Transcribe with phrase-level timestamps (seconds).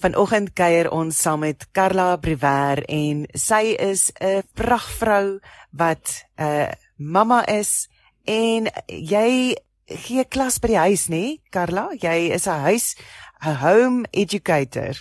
[0.00, 5.40] Vanoggend kuier ons saam met Carla Brewer en sy is 'n pragtvrou
[5.76, 7.88] wat 'n uh, mamma is
[8.24, 11.90] en jy gee klas by die huis nê Carla?
[11.92, 12.96] Jy is 'n huis
[13.44, 14.96] 'n home educator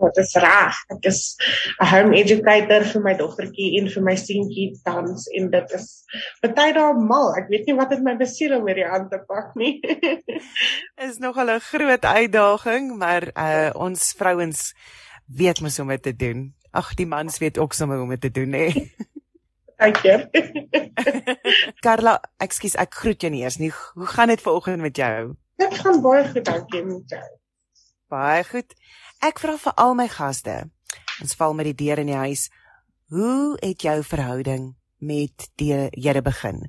[0.00, 0.76] Dit is reg.
[0.94, 1.36] Ek is
[1.80, 5.86] 'n home educator vir my dogtertjie en vir my seentjie tans en dit is
[6.40, 7.34] baie daar mal.
[7.36, 9.80] Ek weet nie wat dit my besiel om hierdie aan te pak nie.
[11.08, 14.74] is nog 'n groot uitdaging, maar uh ons vrouens
[15.26, 16.54] weet mos hoe om dit te doen.
[16.70, 18.68] Ag, die mans weet ook sommer hoe om dit te doen, hè.
[19.80, 20.28] Dankie.
[21.84, 23.70] Carla, ekskuus, ek groet jou nie eers nie.
[23.96, 25.34] Hoe gaan dit vanoggend met jou?
[25.60, 27.22] Dit gaan baie goed, dankie met jou.
[28.12, 28.74] Baie goed.
[29.20, 30.54] Ek vra vir al my gaste.
[31.20, 32.46] Ons val met die deur in die huis.
[33.12, 36.62] Hoe het jou verhouding met die Here begin?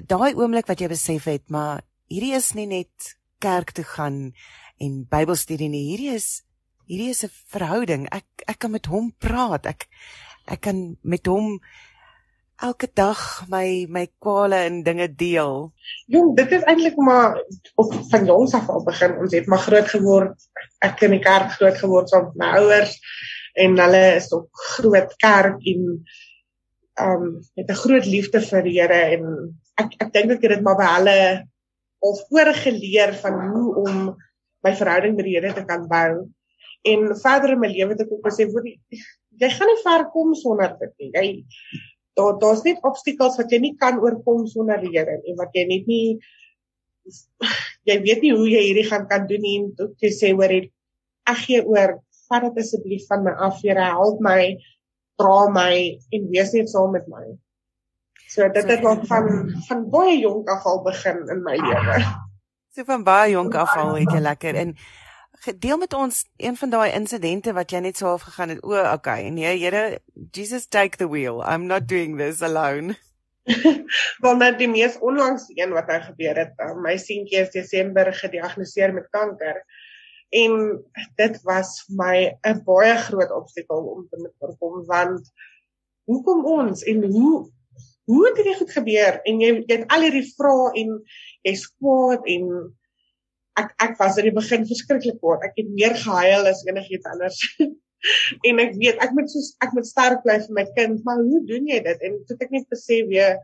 [0.00, 3.10] Daai oomblik wat jy besef het, maar hierdie is nie net
[3.44, 4.32] kerk toe gaan
[4.80, 5.84] en Bybelstudie nie.
[5.90, 6.40] Hierdie is
[6.88, 8.08] hierdie is 'n verhouding.
[8.08, 9.66] Ek ek kan met hom praat.
[9.66, 9.88] Ek
[10.48, 11.60] ek kan met hom
[12.62, 15.72] elke dag my my kwale en dinge deel.
[16.06, 17.38] Jong, dit is eintlik maar
[17.74, 19.18] op van jongs af al begin.
[19.18, 20.48] Ons het maar groot geword.
[20.84, 22.94] Ek in die kerk groot geword saam met my ouers
[23.64, 25.82] en hulle is op groot kerk en
[26.94, 29.24] ehm um, het 'n groot liefde vir die Here en
[29.82, 31.18] ek ek dink ek het dit maar by hulle
[32.06, 34.16] al voorgeleer van hoe om
[34.62, 36.30] my verhouding met die Here te kan bou.
[36.84, 38.46] En verder in my lewe het ek ook gesê,
[39.40, 41.10] jy gaan nie ver kom sonder dit nie.
[41.10, 41.26] Jy
[42.18, 45.86] daar daar's net obstacles wat jy nie kan oorkom sonder Here en wat jy net
[45.90, 46.18] nie
[47.88, 49.58] jy weet nie hoe jy hierdie gaan kan doen nie.
[49.60, 51.98] En jy sê hoor ek gee oor
[52.28, 54.54] vat dit asseblief van my af Here help my
[55.20, 55.74] dra my
[56.14, 57.24] en wees net saam met my.
[58.30, 62.02] So dit het nog van van baie jonk af al begin in my lewe.
[62.74, 64.74] So van baie jonk af al het jy lekker en
[65.58, 68.62] deel met ons een van daai insidente wat jy net so half gegaan het.
[68.62, 69.28] O, okay.
[69.28, 69.98] Nee, Here,
[70.30, 71.42] Jesus take the wheel.
[71.42, 72.96] I'm not doing this alone.
[74.24, 76.54] Want net die mees onlangs een wat hy gebeur het.
[76.56, 79.60] Uh, my seentjie is Desember gediagnoseer met kanker.
[80.34, 80.54] En
[81.20, 85.30] dit was my 'n baie groot obstakel om te moet oorkom want
[86.04, 87.52] hoekom ons en hoe
[88.04, 90.98] hoe het dit gebeur en jy, jy het al hierdie vrae en
[91.46, 92.50] jy's kwaad en
[93.60, 95.44] ek ek was in die begin verskriklik kwaad.
[95.46, 97.40] Ek het meer gehuil as enigiets anders.
[98.48, 101.42] en ek weet ek moet soos ek moet sterk bly vir my kind, maar hoe
[101.48, 102.08] doen jy dit?
[102.08, 103.38] En toe ek net besef weer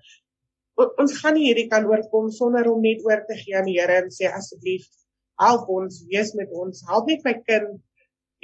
[0.80, 3.98] ons gaan nie hierdie kan oorkom sonder om net oor te gee aan die Here
[4.00, 4.86] en sê asseblief
[5.40, 7.78] help ons, wees met ons, help net my kind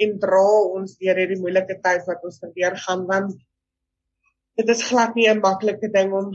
[0.03, 0.45] en dra
[0.77, 3.33] ons deur hierdie moeilike tyd wat ons verweer gaan want
[4.57, 6.33] dit is glad nie 'n maklike ding om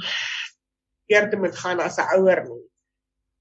[1.11, 2.63] deur te moet gaan as 'n ouer nie.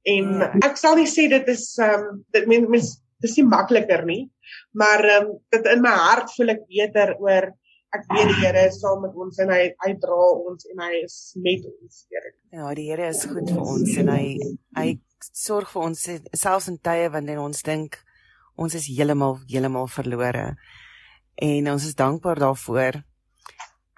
[0.09, 0.51] En ja.
[0.65, 2.91] ek sal nie sê dit is ehm um, dit mens mens
[3.21, 4.21] dis nie makliker nie,
[4.73, 7.51] maar ehm um, dit in my hart voel ek beter oor
[7.91, 10.91] ek weet die Here is saam met ons en hy hy dra ons en hy
[11.03, 12.05] is met ons.
[12.09, 12.33] Here.
[12.55, 14.23] Ja, die Here is goed vir ons en hy
[14.79, 14.87] hy
[15.37, 17.99] sorg vir ons selfs in tye wanneer ons dink
[18.61, 20.53] ons is heeltemal heeltemal verlore.
[21.41, 23.01] En ons is dankbaar daarvoor.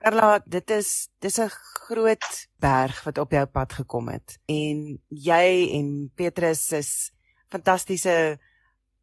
[0.04, 2.28] Carla, dit is dis 'n groot
[2.60, 7.12] berg wat op jou pad gekom het en jy en Petrus is
[7.48, 8.38] fantastiese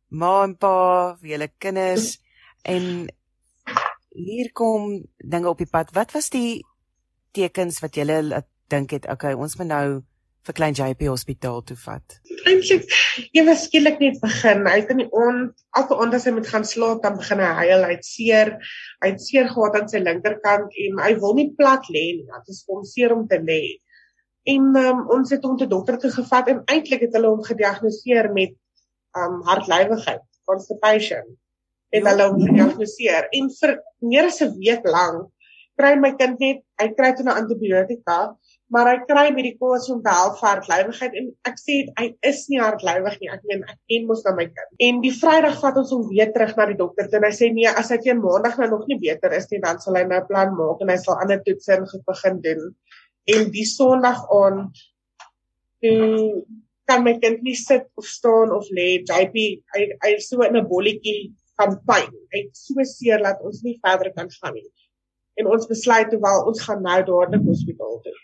[0.09, 2.21] ma en pa vir julle kinders
[2.65, 3.09] en
[4.13, 5.95] hier kom dinge op die pad.
[5.95, 6.67] Wat was die
[7.33, 10.03] tekens wat julle dink het, okay, ons moet nou
[10.47, 12.17] vir klein JP hospitaal toe vat?
[12.49, 12.87] Eintlik,
[13.47, 14.65] was skielik net begin.
[14.67, 17.51] Hy het in die aand, elke aand as hy moet gaan slaap, dan begin hy
[17.61, 18.55] huil, hy seer.
[19.05, 22.29] Hy het seer gehad aan sy linkerkant en hy wil nie plat lê nie.
[22.31, 23.61] Dit is hom seer om te lê.
[24.49, 28.31] En um, ons het hom te dokter toe gevat en eintlik het hulle hom gediagnoseer
[28.33, 28.57] met
[29.19, 31.37] um hartlywigheid, constipation.
[31.93, 32.13] Het ja.
[32.13, 35.29] hulle hom gediagnoseer en vir meer as 'n week lank
[35.81, 38.19] kry my kind net, hy kry toe 'n antibiotika
[38.71, 42.61] maar hy kry medikasie om te help vir hartlywigheid en ek sê hy is nie
[42.63, 43.31] hartlywig nie.
[43.35, 44.71] Ek meen ek ken mos dan my kind.
[44.87, 47.67] En die Vrydag vat ons hom weer terug na die dokter en hy sê nee,
[47.67, 50.29] as hy teen Maandag nou nog nie beter is nie, dan sal hy nou 'n
[50.31, 52.63] plan maak en hy sal ander toetse in begin doen.
[53.35, 54.63] En die Sondag aan
[55.83, 56.47] toe
[56.87, 59.03] kan my kind nie sit of staan of lê.
[59.03, 59.37] JP
[59.75, 62.11] hy hy so in 'n bolletjie van pyn.
[62.33, 64.71] Hy het so seer dat ons nie verder kan gaan nie.
[65.43, 68.19] En ons besluit toe wel ons gaan nou dadelik hospitaal toe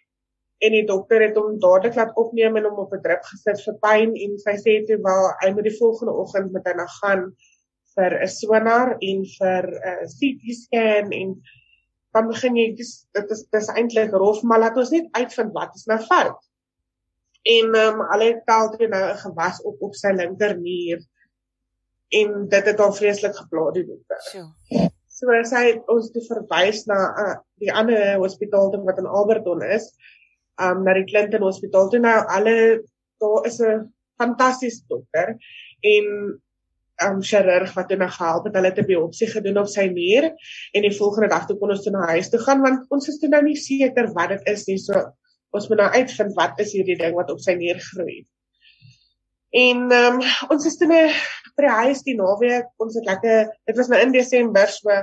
[0.64, 3.76] en die dokter het hom dadelik laat opneem en hom op 'n drip gesit vir
[3.82, 7.25] pyn en sy sê toe wel hy moet die volgende oggend met hy na gaan
[7.97, 11.37] vir 'n sonar en vir 'n CT scan en
[12.14, 15.75] dan begin jy dis dit is dis eintlik rof maar laat ons net uitvind wat
[15.75, 16.41] is nou fout.
[17.44, 21.00] En ehm um, hulle tel toe nou 'n gewas op op sy linkernier
[22.20, 24.20] en dit het al vreeslik gepla die dokter.
[24.31, 24.91] Sjoe.
[25.17, 29.62] So sy het ons te verwys na uh, die ander hospitaal toe wat in Alberton
[29.62, 29.88] is,
[30.62, 32.56] um na die Clinton Hospitaal toe nou alle
[33.20, 33.87] daar is 'n
[34.20, 35.37] fantastiese dokter
[35.82, 36.06] en
[37.06, 40.31] um chirurg wat hulle gehelp het hulle te biopsie gedoen op sy nier
[40.73, 43.19] en die volgende dag toe kon ons toe na huis toe gaan want ons is
[43.19, 45.05] toe nou nie seker wat dit is nie so
[45.56, 48.25] ons moet nou uitvind wat is hierdie ding wat op sy nier groei.
[49.56, 50.20] En um
[50.52, 51.05] ons is toe nou
[51.56, 52.69] by die huis die naweek.
[52.82, 55.00] Ons het lekker dit was nou in Desember so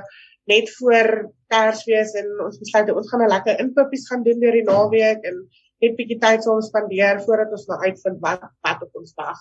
[0.50, 1.10] net voor
[1.52, 5.40] Kersfees en ons besluit ons gaan 'n lekker inkopies gaan doen deur die naweek en
[5.82, 9.40] net bietjie tyd saam spandeer voordat ons nou uitvind wat wat op ons dag.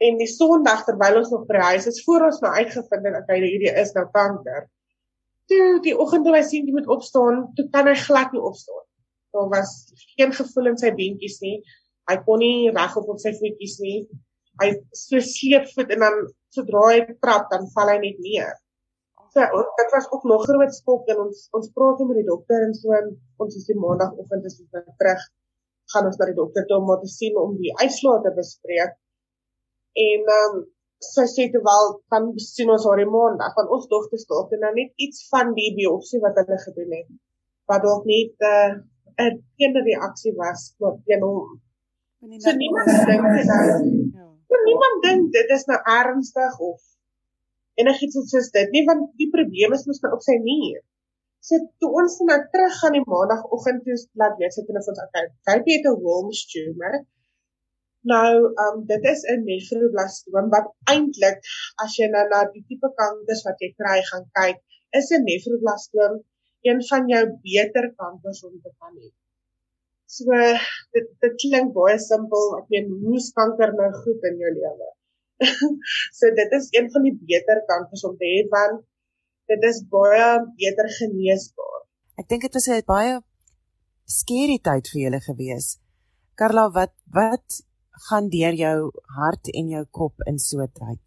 [0.00, 3.16] En die Sondag terwyl ons nog by die huis is, voor ons nou uitgevind het
[3.18, 4.68] dat hy hierdie is nou kanker.
[5.50, 8.86] Toe die oggend toe hy sien jy moet opstaan, toe kan hy glad nie opstaan.
[9.34, 9.74] Daar was
[10.16, 11.58] geen gevoel in sy beentjies nie.
[12.08, 13.98] Hy kon nie regop op sy voetjies nie.
[14.62, 16.18] Hy so sleepvoet en dan
[16.54, 18.56] sodra hy trap dan val hy net neer.
[19.34, 22.74] So dit was ook nog groot skok en ons ons praat met die dokter en
[22.74, 23.12] so en
[23.44, 25.22] ons is die maandagooggend is ons terug
[25.92, 28.92] gaan ons na die dokter toe om te sien om die uitslae te bespreek.
[30.08, 30.60] En ehm um,
[31.00, 34.72] sy sê toe wel dan sien ons haar maandag van ons dogter dalk en nou
[34.76, 37.08] net iets van die biopsie wat hulle gedoen het
[37.70, 40.74] wat dalk net 'n uh, 'n teenreaksie was
[41.06, 41.60] teen hom.
[42.44, 43.64] So niemand dink dit nou.
[44.18, 44.58] Ja.
[44.68, 46.80] Niemand dink dit is nou ernstig of
[47.82, 50.80] enigiets soos dit nie want die probleem is mos nou op sy nier.
[51.48, 55.02] So toe ons nou terug gaan die maandagooggend toe laat weet sit hulle vir ons
[55.06, 55.26] okay.
[55.48, 56.96] Jy het 'n Wilms tumor.
[58.12, 58.32] Nou,
[58.64, 61.40] um dit is 'n nefroblastoom wat eintlik
[61.84, 64.60] as jy nou na die tipe kankers wat jy kry gaan kyk,
[65.00, 66.20] is 'n nefroblastoom
[66.68, 69.10] een van jou beter kankers om te kan hê.
[70.16, 70.24] So
[70.94, 72.56] dit dit klink baie simpel.
[72.60, 74.88] Ek meen moes kanker nou goed in jou lewe.
[76.18, 78.84] so dit is een van die beter kankers om te hê want
[79.50, 80.28] dit is baie
[80.60, 81.80] beter geneesbaar.
[82.20, 83.16] Ek dink dit was 'n baie
[84.18, 85.66] skerry tyd vir julle gewees.
[86.38, 87.62] Karla, wat wat
[88.08, 88.78] gaan deur jou
[89.16, 91.06] hart en jou kop in so 'n tyd?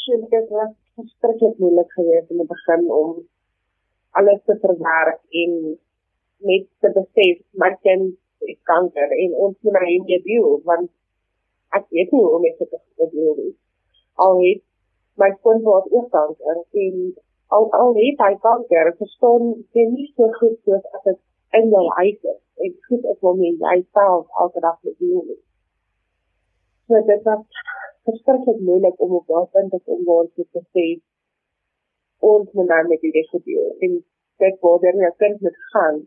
[0.00, 3.10] Sjoe, dit was verskriklik moeilik geweest in die begin om
[4.18, 5.52] alles te verwerk en
[6.50, 8.16] net te besef my kind
[8.48, 10.90] het kanker en ons moet nou hiermee deel want
[11.78, 13.54] ek weet nie hoe om dit te deel nie.
[14.26, 14.62] Al het
[15.22, 16.96] my kind wat ook kanker en
[17.56, 21.20] al al het hy kanker, verstaan jy nie so goed soos as dit
[21.60, 22.40] in jou huis is.
[22.64, 25.42] En goed is om jy self elke dag te deel nie.
[26.86, 27.44] So dit was
[28.08, 30.86] verskriklik moeilik om op daardie punt te kom waar ek te sê
[32.26, 33.14] ons moet nou met die
[33.48, 33.96] deel en
[34.64, 36.04] word dan 'n kind met gaan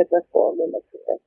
[0.00, 1.22] dit is voormelik gewees.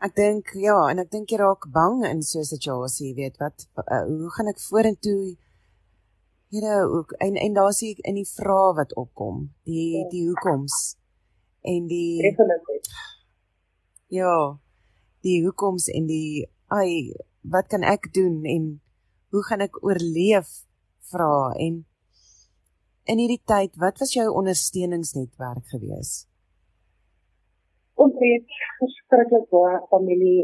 [0.00, 3.68] Ek dink ja, en ek dink jy raak bang in so 'n situasie, weet wat
[3.76, 5.36] uh, hoe gaan ek vorentoe
[6.50, 10.08] Here ook en en daar sien ek in die vrae wat opkom, die ja.
[10.10, 10.96] die hoekoms
[11.62, 12.80] en die Definitely.
[14.10, 14.58] Ja.
[15.22, 18.66] Die hoekoms en die ai wat kan ek doen en
[19.30, 20.50] hoe gaan ek oorleef
[21.12, 21.84] vra en
[23.10, 26.26] in hierdie tyd, wat was jou ondersteuningsnetwerk gewees?
[28.02, 30.42] Ons het verskriklik baie familie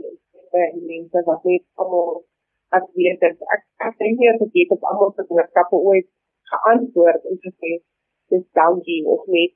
[0.63, 2.25] en mense wat net almal
[2.79, 6.09] as weet dit ek ek dink hier het dit op almal se boodskappe ooit
[6.53, 7.73] geantwoord en gesê
[8.35, 9.55] dis dankie of net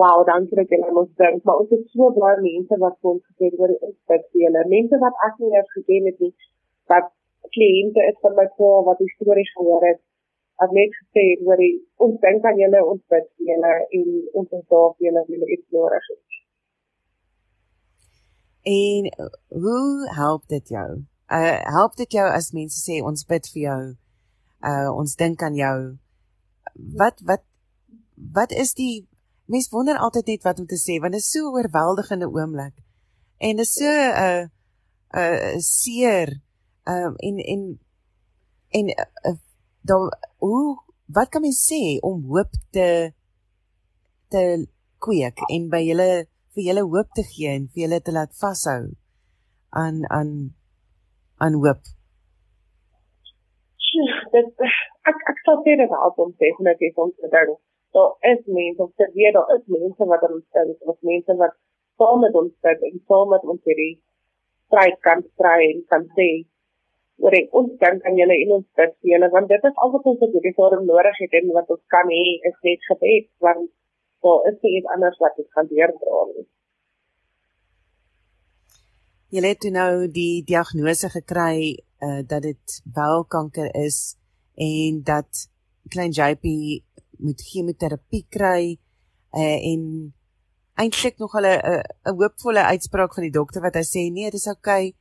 [0.00, 3.26] wow dankie dat julle ons dink maar ons het so baie mense wat vir ons
[3.30, 6.34] gesê het oor inspeksiele mense wat ek nie eens geken het nie
[6.94, 7.12] wat
[7.56, 10.02] kliënte is van my pa wat die storie gehoor het
[10.62, 11.74] het net gesê oor die
[12.06, 14.08] ons dink aan julle ons bid vir julle en
[14.40, 16.33] ons is daar vir julle wanneer iets nodig is.
[18.64, 21.04] En hoe help dit jou?
[21.28, 23.80] Uh help dit jou as mense sê ons bid vir jou?
[24.64, 25.78] Uh ons dink aan jou.
[26.96, 27.44] Wat wat
[28.32, 29.04] wat is die
[29.44, 32.74] mens wonder altyd net wat om te sê want dit is so 'n oorweldigende oomblik.
[33.36, 34.42] En dit is so 'n uh,
[35.12, 36.40] 'n uh, seer
[36.84, 37.80] um en en
[38.68, 39.36] en uh,
[39.80, 43.12] dan hoe wat kan mens sê om hoop te
[44.28, 44.68] te
[44.98, 48.82] kweek en by julle vir julle hoop te gee en vir julle te laat vashou
[49.82, 50.30] aan aan
[51.44, 51.82] aan hoop.
[54.34, 54.66] Dit
[55.10, 57.60] ek ek sal sê dit al om te sê net is om te dink.
[57.94, 61.54] So is mense of te weet daar is mense wat ons sê of mense wat
[61.98, 63.94] saam met ons sit en saam met ons hierdie
[64.66, 66.28] stryd kan stry en kan sê
[67.22, 70.08] oor ons dink aan julle en ons bid vir julle want dit is al wat
[70.12, 73.70] ons op hierdie forum nodig het en wat ons kan hê is net gebed want
[74.26, 76.46] daar is nie iets anders wat ons gaan deurdra nie.
[79.34, 84.16] Jy het nou die diagnose gekry uh dat dit wel kanker is
[84.54, 85.48] en dat
[85.88, 86.44] klein JP
[87.24, 88.76] moet chemoterapie kry
[89.34, 90.12] uh en
[90.74, 94.40] eintlik nog hulle 'n 'n hoopvolle uitspraak van die dokter wat hy sê nee, dit
[94.40, 94.86] is oukei.
[94.86, 94.94] Okay.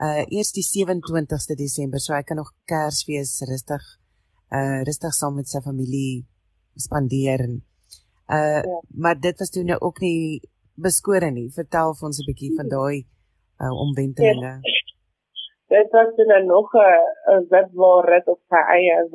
[0.00, 3.84] Uh eers die 27ste Desember, so hy kan nog Kersfees rustig
[4.48, 6.26] uh rustig saam met sy familie
[6.76, 7.60] spandeer en
[8.38, 8.80] uh ja.
[9.02, 10.40] maar dit was toe nou ook nie
[10.74, 11.48] beskore nie.
[11.60, 13.06] Vertel vir ons 'n bietjie van daai
[13.62, 14.52] uh omwentelinge.
[14.62, 14.78] Ja.
[15.74, 19.08] Dit was dan nou nog 'n wet waar dit op sy eie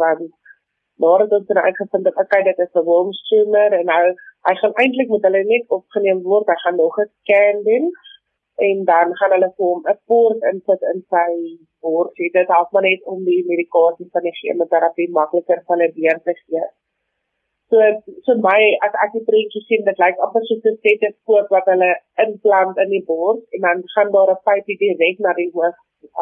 [0.98, 4.04] want dit het uitgevind dat okay dit is 'n worm tumor en nou
[4.48, 6.48] hy gaan eintlik met hulle net opgeneem word.
[6.48, 7.92] Hy gaan nog 'n scan doen
[8.56, 11.32] en dan gaan hulle vir hom 'n poort insit in sy
[11.82, 12.14] bors.
[12.38, 16.34] Dit help maar net om die medikasie van die chemoterapie makliker van 'n weer te
[16.42, 16.66] gee.
[17.70, 17.78] So
[18.26, 21.92] so my as ek die prentjie sien dit lyk amper soos 'n stetoskoop wat hulle
[22.26, 25.78] implant in die bors en dan gaan daar 'n pypie direk na die hoof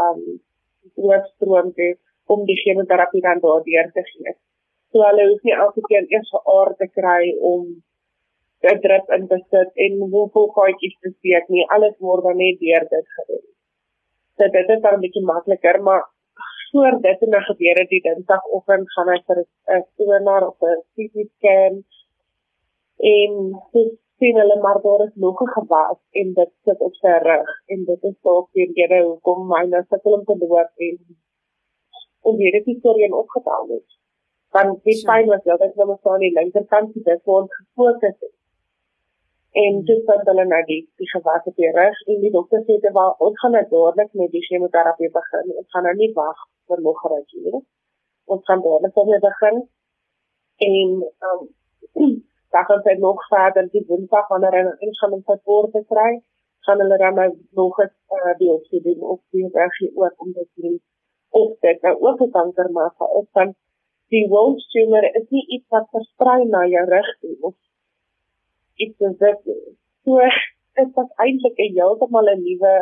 [0.06, 0.20] um
[1.06, 1.92] hoofstroom toe
[2.34, 4.34] om die chemoterapie dan daardeur te gee.
[4.92, 7.62] So hulle hoef nie elke keer eers 'n aar te kry om
[8.72, 11.70] 'n drip in te sit en hoeveel gaatjies te steek nie.
[11.76, 13.46] Alles word dan net deur dit gedoen.
[14.38, 16.04] So dit is dan 'n bietjie makliker, maar
[16.74, 19.39] voor dit en dan gebeur dit die Dinsdagoggend gaan hy vir
[19.77, 21.75] 'n sonar of 'n CT scan
[23.15, 23.32] en
[23.74, 27.50] dis sien hulle maar daar is nog 'n gewas en dit sit op sy rug
[27.74, 30.98] en dit is dalk die rede hoekom hy nou sukkel om te loop en
[32.30, 33.89] om weer die storie in opgetel het.
[34.56, 38.01] Want die pyn was wel dat hulle staan aan die linkerkant die dit word gefokus
[38.22, 38.34] het.
[39.63, 42.80] En dis wat hulle nou die die gewas op die rug en die dokter sê
[42.86, 45.56] dit wel ons gaan nou dadelik met die chemoterapie begin.
[45.62, 47.63] Ons gaan nou nie wag vir nog 'n rukkie nie.
[48.25, 49.58] Ons gaan dadelik daarmee begin.
[50.70, 50.89] En
[51.27, 51.41] um,
[52.53, 56.12] dan gaan sy nog verder die woensdag wanneer hy ingaan om sy voor te kry,
[56.65, 60.46] gaan hulle dan nou nog 'n uh, biopsie doen op die regie ook om te
[60.55, 60.82] sien
[61.29, 63.55] of dit nou ook 'n kanker maar is dan
[64.08, 67.55] die Wilms tumor is nie iets wat versprei na jou rug nie of
[68.75, 69.41] iets wat
[70.03, 70.20] so
[70.74, 72.74] dit was eintlik 'n heeltemal 'n nuwe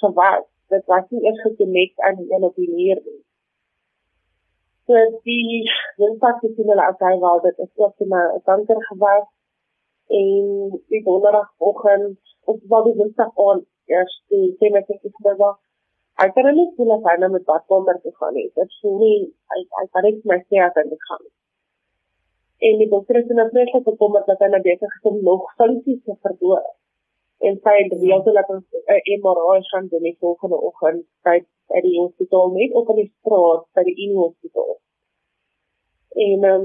[0.00, 3.20] gewas dit was nie eers gekonek aan die een op die neer nie.
[4.86, 5.64] So die
[6.70, 9.28] hulle as hy wou dit is ook 'n kanker gewas
[10.22, 10.48] en
[10.92, 12.18] die donderdagoggend
[12.52, 13.60] op wat die winpak aan
[13.94, 15.56] eers die tematies is daar
[16.22, 18.50] Hy kan nie sien of hy nou met badkamer toe gaan nie.
[18.58, 19.16] Dit sou nie
[19.52, 21.24] hy hy kan net my sê as hy gaan.
[22.68, 26.02] En die dokter het nou net gekom dat hy nou besig is om nog funksies
[26.04, 26.62] te verdoor
[27.38, 31.36] en sy het gereël dat ons 'n uh, MRI gaan doen die volgende oggend by
[31.72, 34.74] by die hospitaal net op in die straat by die Uni hospitaal.
[36.26, 36.64] En ehm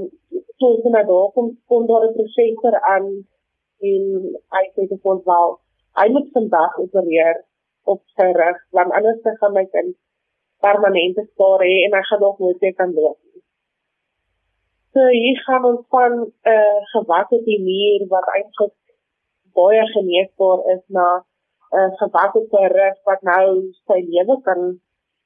[0.58, 3.06] so is dit nou kom kom daar 'n professor aan
[3.90, 4.02] en
[4.54, 5.58] hy sê dit word wel
[6.00, 7.36] hy moet vandag opereer
[7.92, 9.96] op sy rug want anders gaan my kind
[10.66, 13.18] permanente spaar hê en hy gaan nog nooit weer kan loop.
[14.92, 18.74] So hier gaan ons van 'n uh, gewasse die muur wat eintlik
[19.58, 21.20] baie geneesbaar is na 'n
[21.78, 23.46] uh, gewasse rug wat nou
[23.86, 24.60] sy lewe kan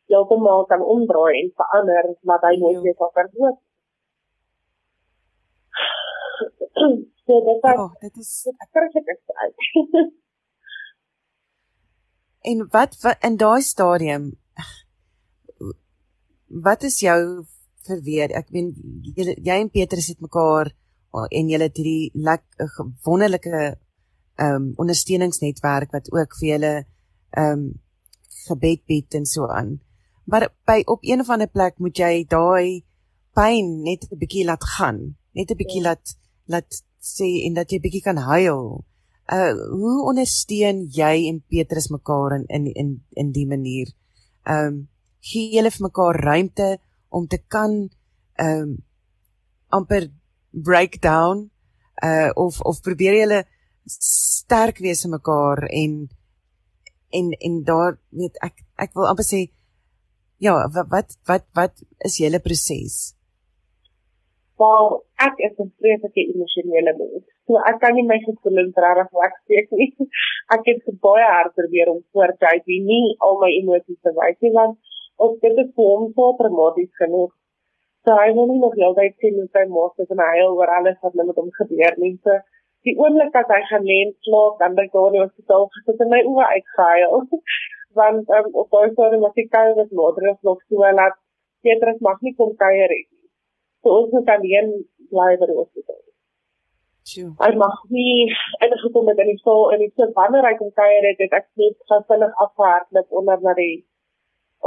[0.09, 3.57] heeltemal kan omdraai en verander wat hy nooit weer sou kan doen.
[7.27, 8.33] so dit is oh, dit is
[8.73, 9.57] perfek is uit.
[12.51, 14.25] en wat, wat in daai stadium
[16.67, 17.21] wat is jou
[17.89, 18.33] verweer?
[18.37, 18.73] Ek meen
[19.17, 20.71] jy en Petrus het mekaar
[21.15, 23.63] en julle het hierdie lekker wonderlike
[24.37, 26.75] ehm um, ondersteuningsnetwerk wat ook vir julle
[27.31, 27.65] ehm um,
[28.47, 29.81] gebed bied en so aan.
[30.25, 32.85] Maar by op een of ander plek moet jy daai
[33.35, 35.89] pyn net 'n bietjie laat gaan, net 'n bietjie ja.
[35.89, 38.85] laat laat sê en dat jy bietjie kan huil.
[39.33, 43.89] Uh hoe ondersteun jy en Petrus mekaar in in in in die manier?
[44.43, 44.89] Ehm um,
[45.21, 47.91] gee julle vir mekaar ruimte om te kan
[48.35, 48.77] ehm um,
[49.69, 50.11] amper
[50.51, 51.51] break down
[52.03, 53.45] uh of of probeer julle
[53.87, 56.09] sterk wees in mekaar en
[57.11, 59.41] en en daar weet ek ek wil amper sê
[60.47, 63.15] ja wat wat wat is julle proses?
[64.63, 64.87] Wel,
[65.27, 67.25] ek is 'n vreeslike emosionele mens.
[67.47, 69.91] So ek kan nie my gevoelens regtig wegsteek nie.
[70.55, 74.53] Ek het baie hard probeer om voortjy wie nie al my emosies te wys nie
[74.59, 74.79] want
[75.25, 77.33] of dit is vir hom so traumaties genoeg.
[78.05, 80.99] So hy wil nie nog heeltyd sien hoe sy mos is en hy oor alles
[81.03, 82.15] wat met hom gebeur nie.
[82.25, 82.39] So
[82.89, 83.61] die oomblik as hy
[83.97, 87.29] en slaap dan by daar in die hospitaal gesit en my oë uitgehuil
[88.01, 91.21] want um, op daai stadium was ek kuier met moeder nog so laat
[91.65, 93.07] Petrus mag nie kom kuier nie
[93.83, 94.75] so ons moet alleen
[95.13, 96.03] bly by die hospitaal
[97.05, 97.31] Sjoe.
[97.37, 98.31] Hy mag nie
[98.65, 101.77] ingekom het in die saal en iets wanneer hy kom kuier het, het ek net
[101.91, 103.75] gevinnig afgehardloop onder na die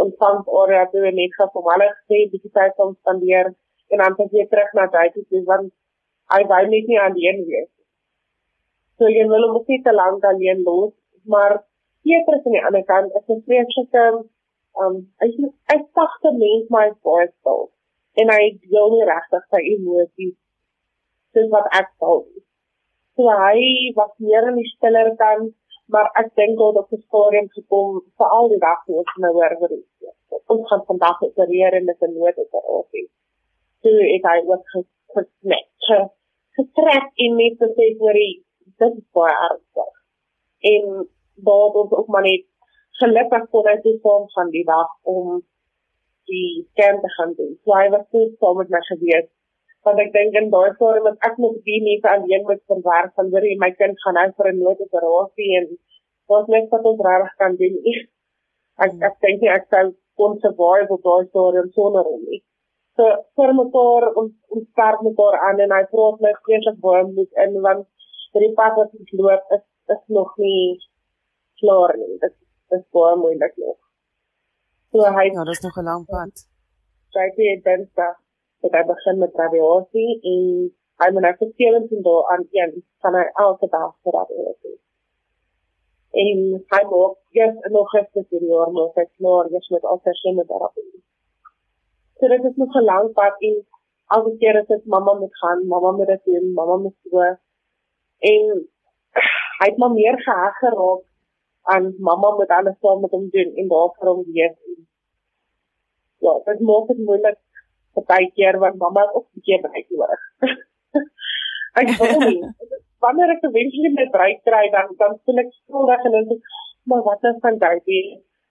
[0.04, 3.50] ontvangsarea toe en net gaan hom alles sê bietjie tyd om spandeer
[3.90, 5.74] en dan weer terug na Duitsland toe want
[6.36, 7.72] hy wou net nie alleen wees.
[8.98, 10.94] So jy wil hom ook nie te lank alleen los,
[11.34, 11.60] maar
[12.08, 14.06] Petrus aan die ander kant is 'n vreeslike
[14.84, 15.38] um hy is
[15.76, 17.64] 'n sagte mens maar baie stil
[18.22, 20.36] en hy deel nie regtig sy emosies
[21.34, 22.20] soos wat ek sou.
[23.16, 23.60] So hy
[24.00, 25.54] was meer in die stiller kant,
[25.94, 29.54] maar ek dink dat op 'n stadium gekom vir al die dag wat nou hoor
[29.62, 29.86] oor dit.
[30.54, 32.86] Ons gaan vandag opereer en dit 'n nood op oor.
[33.82, 34.66] So ek hy ook
[35.16, 35.70] gesmet.
[36.58, 38.47] Getrek in met te sê oor die
[38.84, 39.94] dit baie ernstig.
[40.72, 40.86] En
[41.48, 42.46] daar ons ook maar net
[43.02, 45.42] gelukkig kon hy toe saam gaan die dag om
[46.32, 47.54] die scan te gaan doen.
[47.64, 49.30] So hy was toe saam met my gewees.
[49.88, 53.14] Want ek dink in daai storie met ek nog die nie vir alleen moet verwerk
[53.20, 55.70] van hoor my kind gaan nou vir 'n noodoperasie en
[56.32, 57.76] wat net wat ons reg kan doen.
[58.86, 59.86] Ek ek dink ek sou
[60.20, 62.42] kon survive op daai storie sonder hom nie.
[62.98, 63.06] So
[63.38, 67.58] vir mekaar ons ons sterk mekaar aan en hy vra my vreeslik baie moet in
[67.66, 67.88] want
[68.44, 69.66] die pad wat ek loop is
[69.96, 70.80] is nog nie
[71.62, 72.18] klaar nie.
[72.24, 72.36] Dit
[72.78, 73.78] is baie moeilik nog.
[74.92, 76.34] So hy Ja, dis nog 'n lang pad.
[77.14, 78.18] Sy het Dinsdag
[78.64, 80.44] het hy begin met radiasie en
[81.02, 84.78] hy moet nou vir 17 dae aan een van hy elke dag vir radiasie.
[86.24, 86.38] En
[86.74, 90.14] hy maak just nog gister vir die jaar nog ek klaar is met al sy
[90.22, 91.02] chemoterapie.
[92.18, 93.56] So dit is nog 'n lang pad en
[94.16, 97.38] elke keer as dit mamma moet gaan, mamma moet dit doen, mamma moet so
[98.20, 98.44] en
[99.60, 101.04] hy het maar meer geheg geraak
[101.74, 104.56] aan mamma moet alles saam met hom doen en daar vir hom wees.
[106.26, 107.40] Ja, dit maak dit moeilik
[108.12, 110.24] baie keer want mamma ook 'n bietjie nodig.
[111.82, 112.44] ek voel nie.
[113.06, 116.42] Wanneer ek eventually my breek kry dan dan voel ek skuldig en dan
[116.90, 117.98] maar wat is van daai?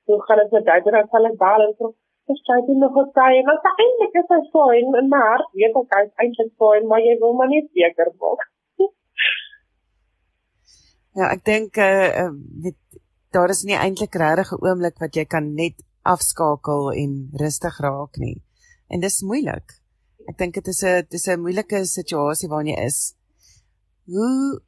[0.07, 1.95] Hoe gaan dit met daai dan sal ek baal en so
[2.27, 5.93] Dis jy dit nog oké en dan eintlik is dit fyn en maar weet ek
[5.99, 8.43] is eintlik fyn maar jy wil maar net seker maak.
[11.17, 12.29] Ja, ek dink uh,
[12.63, 12.77] met
[13.35, 18.17] daar is nie eintlik regtig 'n oomblik wat jy kan net afskakel en rustig raak
[18.23, 18.37] nie.
[18.89, 19.67] En dis moeilik.
[20.31, 22.99] Ek dink dit is 'n dis 'n moeilike situasie waarin jy is.
[24.07, 24.61] Hoe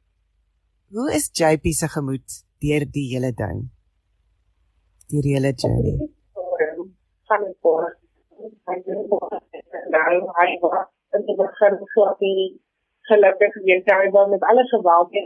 [0.95, 2.27] hoe is JP se gemoed
[2.61, 3.69] deur die hele ding?
[5.09, 5.97] Die hele journey.
[5.97, 7.97] Die voor.
[8.65, 8.85] Hy het
[9.95, 12.03] nou hy was in die begin so
[13.09, 15.25] gelukkig gewees hy was met alle geweld in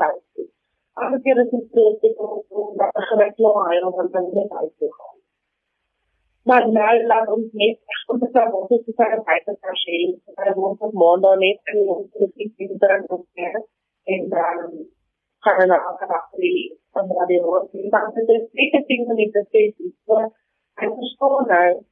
[1.02, 4.90] Alle keer as ek sê ek kom dat ek net klaar nog dan net uit.
[6.50, 7.80] Maar nou laat ons net
[8.12, 10.00] om te sê wat is die feit dat daar sê
[10.38, 13.64] dat ons op maandag net in ons posisie dan op hier
[14.14, 14.60] en dan
[15.44, 17.56] gaan we naar elkaar achter van de radio.
[17.72, 19.78] En dan is het zeker dingen niet te steeds.
[20.06, 20.26] Maar
[20.76, 21.84] ik verstaan nou,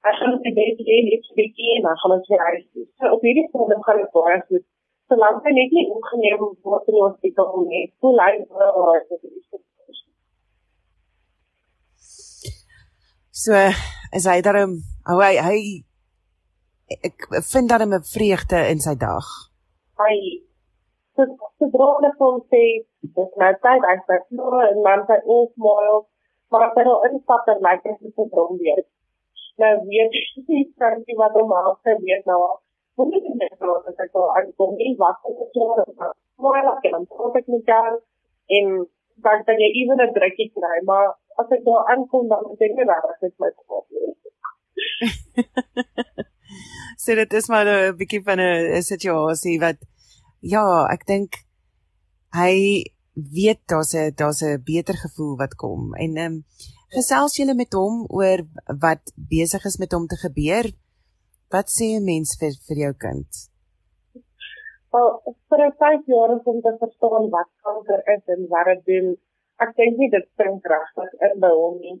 [0.00, 2.66] als je het een beetje in iets bekijkt, dan gaan het weer uit.
[3.12, 4.64] Op ieder geval gaan het weer uit
[5.08, 8.78] solank hy net nie opgeneem word in die hospitaal nie, voel hy wel
[13.38, 13.54] So
[14.18, 14.72] is hy daarom
[15.06, 15.58] hou hy hy
[17.06, 19.26] ek vind daarom 'n vreugde in sy dag.
[20.02, 20.14] Hy
[21.14, 21.22] so
[21.58, 22.62] so drone van sê
[23.16, 25.88] dis nou tyd hy sê nou en man sy oop mooi
[26.50, 28.82] maar as hy nou instap dan lyk dit so drom weer.
[29.62, 30.24] Nou weet jy
[31.06, 32.40] nie wat hom al gebeur nou
[32.98, 35.62] al ada kongsi waktu itu
[36.42, 37.90] maar ek kan kontak met jou
[38.56, 38.66] en
[39.24, 41.06] dan kan jy ewen 'n drukkie kry maar
[41.40, 44.34] as ek daar aankom dan dink ek dat dit my probleem is.
[47.02, 49.78] so dit is maar 'n bietjie van 'n situasie wat
[50.40, 51.30] ja, ek dink
[52.34, 52.84] hy
[53.14, 56.44] weet daar's 'n daar's 'n beter gevoel wat kom en ehm um,
[56.96, 58.38] gesels julle met hom oor
[58.80, 60.72] wat besig is met hom te gebeur
[61.54, 63.30] Wat sê 'n mens vir vir jou kind?
[64.92, 65.08] Wel,
[65.48, 69.06] vir 'n 5 jaar om te verstaan wat kanker is en wat dit doen,
[69.64, 71.96] ek dink nie dit spring regtig in by hom nie.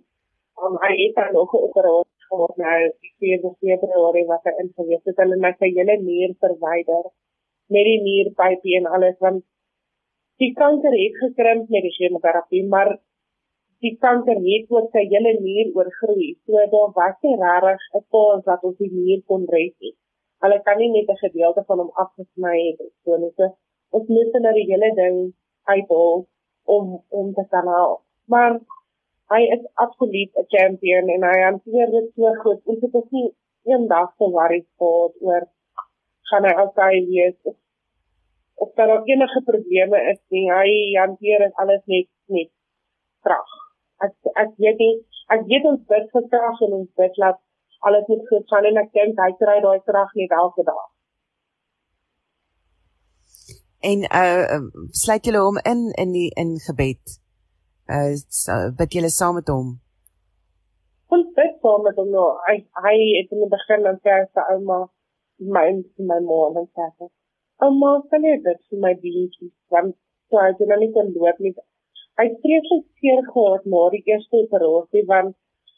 [0.62, 5.04] Um, hy het dan nog 'n operasie gehad nou die 4de Februarie wat hy ingewees
[5.08, 5.16] het.
[5.22, 7.04] Hulle het sy hele nier verwyder
[7.74, 9.44] met die nierpypie en alles want
[10.42, 12.90] die kanker het gekrimp met die chemoterapie, maar
[13.84, 16.30] die kanker het oor sy hele nier oorgroei.
[16.46, 19.94] So daar was nie regtig 'n kans dat ons die nier kon red nie.
[20.42, 23.34] Hulle kan nie net 'n gedeelte van hom afgesny het so net.
[23.36, 23.44] So,
[23.96, 25.16] ons moet nou die hele ding
[25.74, 26.26] uithaal
[26.64, 28.02] om om te kan help.
[28.32, 28.60] Maar
[29.34, 32.60] hy is absoluut 'n champion en hy hanteer dit so goed.
[32.64, 33.28] Ons het nie
[33.64, 35.42] eendag te worry gehad oor
[36.30, 37.56] gaan hy okay wees.
[38.54, 40.52] of daar enige probleme is nie.
[40.52, 42.50] Hy hanteer dit alles net net
[43.22, 43.67] krag.
[44.06, 44.94] Ek ek weet nie
[45.34, 47.40] ek weet ons bid vir krag en ons bid dat
[47.88, 50.86] alles net goed gaan en ek dink hy kry daai krag net elke dag.
[53.90, 54.60] En uh
[55.02, 57.18] sluit julle hom in in die in gebed.
[57.96, 59.76] Uh bid julle saam met hom.
[61.14, 62.10] Ons bid saam met hom.
[62.16, 62.30] Nou.
[62.48, 62.56] Hy
[62.86, 64.80] hy het in die begin dan sê sy ouma
[65.54, 65.66] my
[66.10, 67.10] my ma en sê sy
[67.66, 69.94] ouma kan jy dit vir my dingetjies want
[70.30, 71.54] so hy het nou nie kon loop nie.
[72.18, 75.36] Hy het vreeslik seer gehad na die eerste operasie want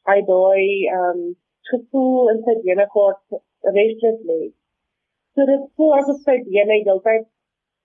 [0.09, 1.25] hy daai ehm um,
[1.71, 3.41] gevoel in sy bene gehad
[3.77, 4.39] restless lê.
[5.35, 7.27] So dit voel asof sy bene heeltyd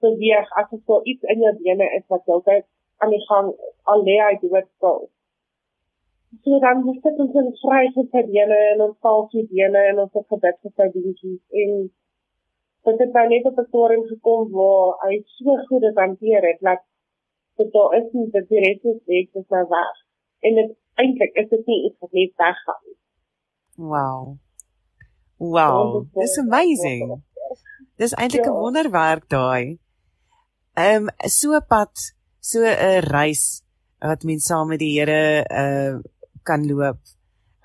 [0.06, 2.66] beweeg asof daar iets in jou bene is wat heeltyd
[3.04, 3.52] aan die gang
[3.92, 5.04] al lê hy dood stil.
[6.44, 9.86] So dan moet dit ons in vry vir sy bene en ons val sy bene
[9.92, 11.78] en ons het gebid vir sy dingetjies en
[12.88, 16.62] dit het nou net op 'n storie gekom waar hy so goed dit hanteer het
[16.72, 16.84] dat
[17.62, 20.04] dit daar is nie dat die res is weg dis nou weg
[20.48, 22.96] en dit eintlik is dit nie iets wat net weggaan nie
[23.76, 24.40] Wow.
[25.38, 26.08] Wow.
[26.16, 27.24] Dis amazing.
[28.00, 28.60] Dis eintlik 'n ja.
[28.60, 29.80] wonderwerk daai.
[30.74, 31.92] Ehm um, so pad,
[32.40, 33.64] so 'n reis
[34.00, 36.00] wat mens saam met die Here uh
[36.44, 37.00] kan loop.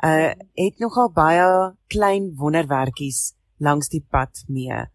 [0.03, 4.87] Uh het nogal baie klein wonderwerkies langs die pad mee.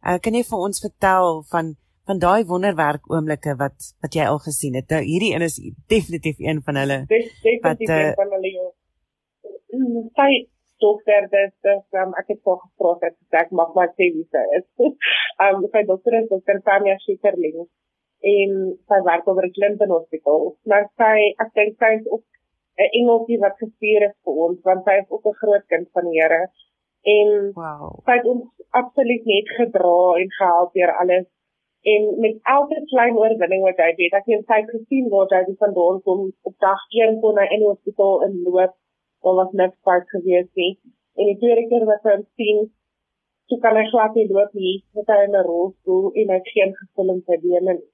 [0.00, 1.76] Uh kan jy vir ons vertel van
[2.08, 4.88] van daai wonderwerk oomblikke wat wat jy al gesien het?
[4.90, 6.98] Nou hierdie een is definitief een van hulle.
[7.12, 8.50] Dis definitief wat, uh, een van hulle.
[8.56, 8.70] Ja.
[9.76, 10.30] Mm, sy
[10.82, 14.42] dokter dis dis um, ek het voor gevra het ek mag maar sê wie sy
[14.58, 14.66] is.
[15.42, 17.62] Ehm um, sy dokter is dokter Tanya Schifferling
[18.32, 18.58] en
[18.90, 20.52] sy werk die Clinton Hospital.
[20.70, 22.24] Maar sy ek dink sy is ook
[22.82, 26.10] 'n engeltjie wat gestuur is vir ons want sy is ook 'n groot kind van
[26.10, 26.42] die Here.
[27.02, 27.88] En wow.
[28.06, 31.26] sy het ons absoluut net gedra en gehelp deur alles
[31.82, 35.98] en met elke klein oorwinning wat hy het, ek het sy gesien waar hy vandaan
[36.06, 38.76] kom op dag 1 kon hy in die hospitaal inloop
[39.22, 40.78] daar was niks fout gewees nie.
[41.14, 42.62] En die tweede keer wat hy sien,
[43.48, 46.72] so kan hy glad nie loop nie, met hy in 'n rolstoel en hy geen
[46.80, 47.90] gevoel in sy bene nie.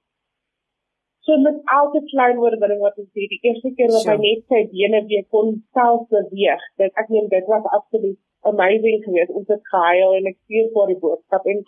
[1.25, 4.61] So met elke klein oorwinning wat ons sien, die eerste keer wat hy net sy
[4.73, 8.19] bene weer kon self beweeg, dit ek neem dit was absoluut
[8.51, 9.35] amazing geweest.
[9.39, 11.63] Ons het gehuil en ek stuur vir die boodskap en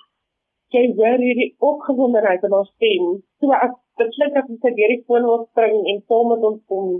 [0.75, 3.07] jy hoor hierdie opgewondenheid in ons stem.
[3.39, 6.61] So as dit klink as ons weer die foon wil spring en saam met ons
[6.71, 6.91] kom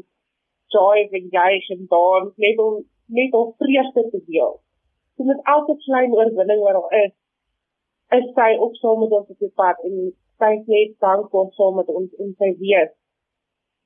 [0.75, 1.29] joy en
[1.75, 2.83] en dans net om
[3.19, 4.53] net om vreugde te deel.
[5.15, 7.13] So met elke klein oorwinning wat daar is,
[8.17, 9.95] is sy ook saam met ons op die pad en
[10.39, 12.93] sy is net dankbaar saam met ons in sy wees.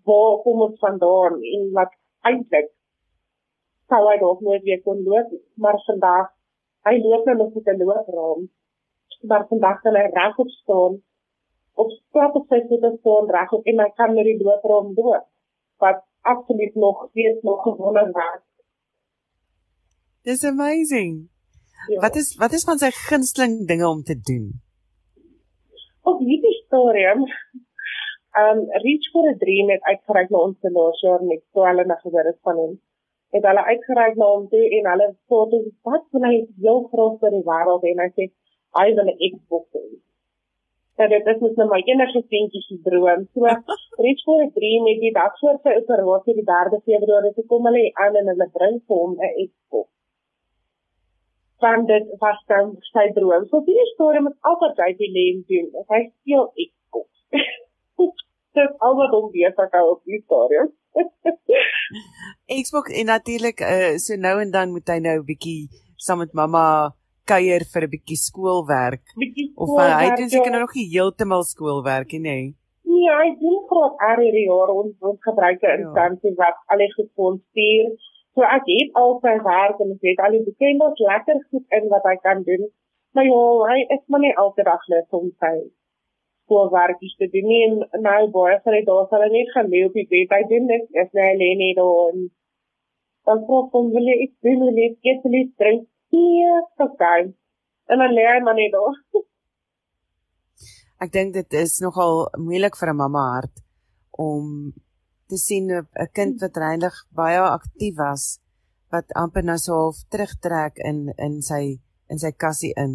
[0.10, 1.94] Waar kom ons vandaan en wat
[2.30, 2.70] eintlik
[3.90, 6.32] sou hy dalk nooit weer kon loop, maar vandag
[6.86, 8.46] hy loop nou met 'n loopraam.
[9.28, 11.02] Maar vandag kan hy regop staan
[11.76, 15.26] op plat op sy voete staan regop en hy kan met die loopraam loop.
[15.84, 18.44] Wat absoluut nog steeds nog gewonder raak.
[20.22, 21.30] Dis amazing.
[21.88, 22.00] Ja.
[22.00, 24.46] Wat is wat is van sy gunsteling dinge om te doen?
[26.02, 27.26] Op hierdie stadium
[28.44, 32.32] um Reach for a Dream het uitgereik na ons laasjaar met toe hulle na gehoor
[32.32, 32.74] het van hom.
[33.36, 36.34] Het hulle uitgereik na hom toe en hulle foto's wat van hy
[36.66, 38.28] heel groot vir die wêreld en hy sê
[38.78, 39.86] hy wil 'n Xbox hê
[40.96, 43.26] dat dit is net nou my enige seentjie se droom.
[43.34, 43.44] So
[44.06, 47.66] reeds voor 'n dream het die dag voor sy operasie die 3de Februarie te kom
[47.68, 49.90] hulle aan en hulle bring vir hom 'n Xbox.
[51.60, 53.46] Want dit was dan sy droom.
[53.50, 55.68] So die storie met altyd hy die lewe doen.
[55.92, 57.10] Hy speel Xbox.
[58.60, 60.68] dit al wat hom weer verkou op die storie.
[62.64, 66.34] Xbox en natuurlik uh, so nou en dan moet hy nou 'n bietjie saam met
[66.34, 66.96] mamma
[67.32, 69.04] kuier vir 'n bietjie skoolwerk.
[69.22, 70.60] Bietjie of uh, hy doen seker ja.
[70.64, 72.40] nog nie heeltemal skoolwerk nie, nê?
[72.96, 75.78] Nee, hy doen graag er hierdie jaar ons ons gebruike ja.
[75.80, 77.96] instansie wat al die gesponsor.
[78.36, 81.90] So ek het al sy werk en ek weet al die bekende lekker goed in
[81.94, 82.70] wat hy kan doen.
[83.16, 85.54] Maar ja, hy is maar nie elke dag lus om sy
[86.46, 87.62] skoolwerkies te doen nie.
[87.68, 90.36] En nou baie van die dae sal hy net gaan lê op die bed.
[90.36, 92.26] Hy doen as hy lê net daar en
[93.26, 97.22] dan kom hom wil jy iets doen, wil jy iets drink Nee, okay.
[97.92, 98.98] En dan lê hy maar net daar.
[101.04, 103.58] Ek dink dit is nogal moeilik vir 'n mamma hart
[104.28, 104.74] om
[105.30, 108.24] te sien 'n kind wat reinig baie aktief was
[108.94, 111.64] wat amper nou so half terugtrek in in sy
[112.10, 112.94] in sy kassie in.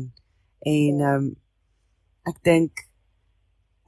[0.61, 1.13] En ja.
[1.13, 1.37] ehm um,
[2.31, 2.73] ek dink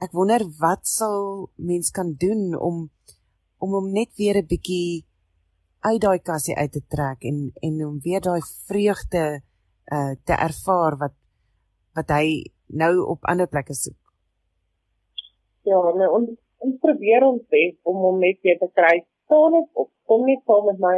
[0.03, 2.89] ek wonder wat sal mens kan doen om
[3.63, 5.05] om hom net weer 'n bietjie
[5.89, 9.23] uit daai kassie uit te trek en en om weer daai vreugde
[9.95, 11.15] uh te ervaar wat
[11.97, 12.27] wat hy
[12.67, 13.99] nou op ander plekke soek.
[15.69, 16.29] Ja, nee, ons
[16.63, 18.93] ons probeer ons bes om hom net weer te kry.
[19.27, 20.97] Staan net op, kom net saam met my.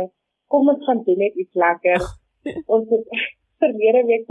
[0.54, 2.06] Kom ons gaan doen net iets lekker.
[2.76, 3.16] ons het
[3.64, 4.30] verlede week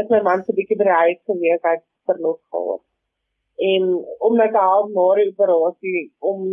[0.00, 2.82] is my man se bietjie by die huis gewees, hy het verlof gehad.
[3.70, 3.88] En
[4.26, 6.44] om net al na die operasie om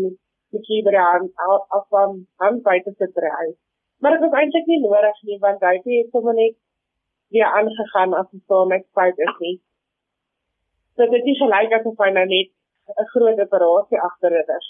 [0.54, 1.32] bietjie by die hand
[1.78, 3.48] af van hand buite te kry.
[4.00, 6.56] Maar dit was eintlik nie nodig nie want hy het sommer net
[7.36, 9.56] weer aangegaan as hy so net spyt is nie.
[10.96, 12.54] So dit is gelyk asof hy nou net
[13.02, 14.68] 'n groot operasie agter dit is.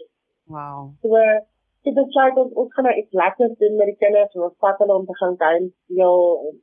[0.55, 0.79] Wow.
[1.01, 1.09] So
[1.85, 4.79] dit is jy dan ook gaan iets lekker doen met die kinders en ons vat
[4.81, 6.55] hulle om te gaan games speel en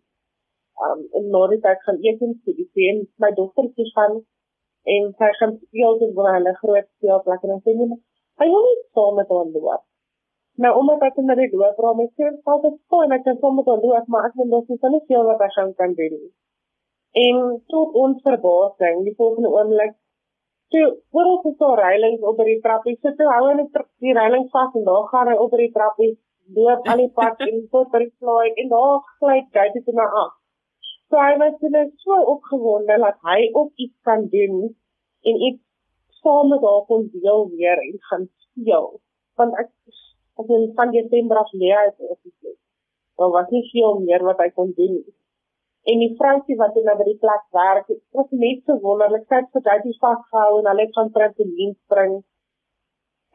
[0.87, 4.14] um in Noordwes gaan eers in die sien my dogtertjie gaan
[4.94, 8.00] en sy gaan speel met hulle groot speelplek en sê net
[8.40, 9.85] hy wil nie saam met hulle loop.
[10.62, 13.38] Nou omdat ek net die loop raam het, sê ek dit so en ek kan
[13.42, 16.16] saam met hulle loop, maar ek wil nog nie net veel wat ek kan doen.
[17.25, 17.37] En
[17.70, 19.94] tot ons verbasing, die volgende oomblik
[20.75, 23.61] toe word ons so reilings op by die trappie sit so, hou en
[24.03, 26.12] die reiling vas en daar gaan hy op by die trappie
[26.57, 30.09] loop al die pad en tot by die slaai en daar gly hy dit na
[30.23, 30.33] af.
[31.11, 34.57] So hy was net so opgewonde dat hy ook iets kan doen
[35.31, 35.62] en iets
[36.24, 38.88] saam met haar kon deel weer en gaan speel.
[39.40, 39.70] Want ek
[40.40, 42.60] as in van Desember af lê hy op die plek.
[43.18, 45.14] Daar was nie veel meer wat hy kon doen nie
[45.84, 49.26] en die vroukie wat in die plek werk, dit was net so wonderlik.
[49.28, 52.14] Sy het vir daai vasgehou en hulle het gaan trampolien spring.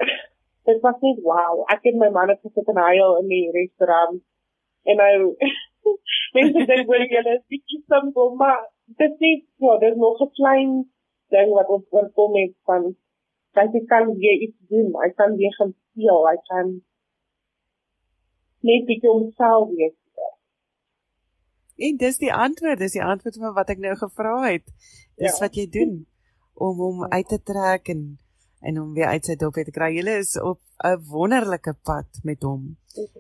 [0.70, 1.62] dit was net wow.
[1.74, 4.22] Ek het my man het gesit en hy in die restaurant
[4.90, 5.12] en hy
[6.38, 8.66] mense dink wel jy is bietjie simpel, maar
[9.02, 10.74] dit is ja, daar's nog 'n klein
[11.34, 12.92] ding wat ons oorkom het van
[13.58, 14.94] sy kan weer iets doen.
[15.02, 16.22] Hy kan weer gaan speel.
[16.28, 16.76] Hy kan
[18.68, 19.96] net bietjie homself weer
[21.80, 24.66] En dis die antwoord, dis die antwoord van wat ek nou gevra het.
[25.20, 25.46] Dis ja.
[25.46, 25.94] wat jy doen
[26.60, 28.10] om hom uit te trek en
[28.60, 29.94] en hom weer uit sy dop te kry.
[29.96, 32.76] Julle is op 'n wonderlike pad met hom.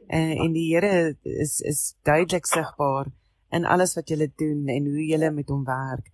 [0.07, 3.07] En en die Here is is duidelik sigbaar
[3.51, 6.11] in alles wat julle doen en hoe julle met hom werk.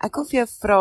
[0.00, 0.80] Ek wil vir jou vra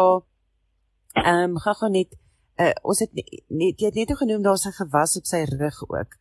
[1.14, 2.16] ehm um, gaga net
[2.62, 6.12] uh, ons het net jy het net genoem daar's 'n gewas op sy rug ook.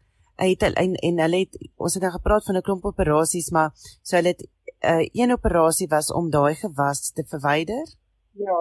[0.41, 3.71] Hy het en en hulle het ons het nou gepraat van 'n klomp operasies maar
[4.03, 4.43] so hulle het
[4.91, 7.85] uh, een operasie was om daai gewas te verwyder?
[8.33, 8.59] Ja,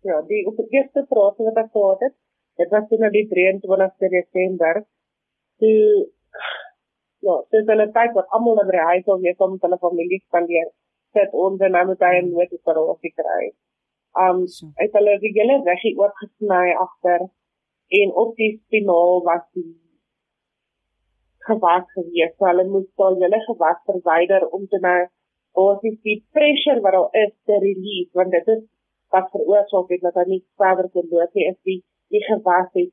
[0.00, 2.14] ja, die op die eerste operasie wat ek gehad het,
[2.56, 4.84] dit was in die 23 Desember.
[5.58, 6.14] Die
[7.18, 9.78] ja, dit was 'n tyd wat almal na die huis wil wees om met hulle
[9.78, 10.70] familie spandeer.
[11.12, 13.54] Sit ons en nou moet hy 'n nood operasie kry.
[14.26, 14.40] Um
[14.82, 17.28] uit hulle die hele reggie oopgesny agter
[18.00, 19.68] en op die spinaal was die
[21.48, 22.34] gewas gewees.
[22.36, 24.98] So hulle moes al hulle gewas verwyder om te nou
[25.64, 28.64] ons is die pressure wat daar is te release want dit is
[29.14, 31.80] wat veroorsaak het dat hy nie verder kon loop nie is die
[32.14, 32.92] die gewas het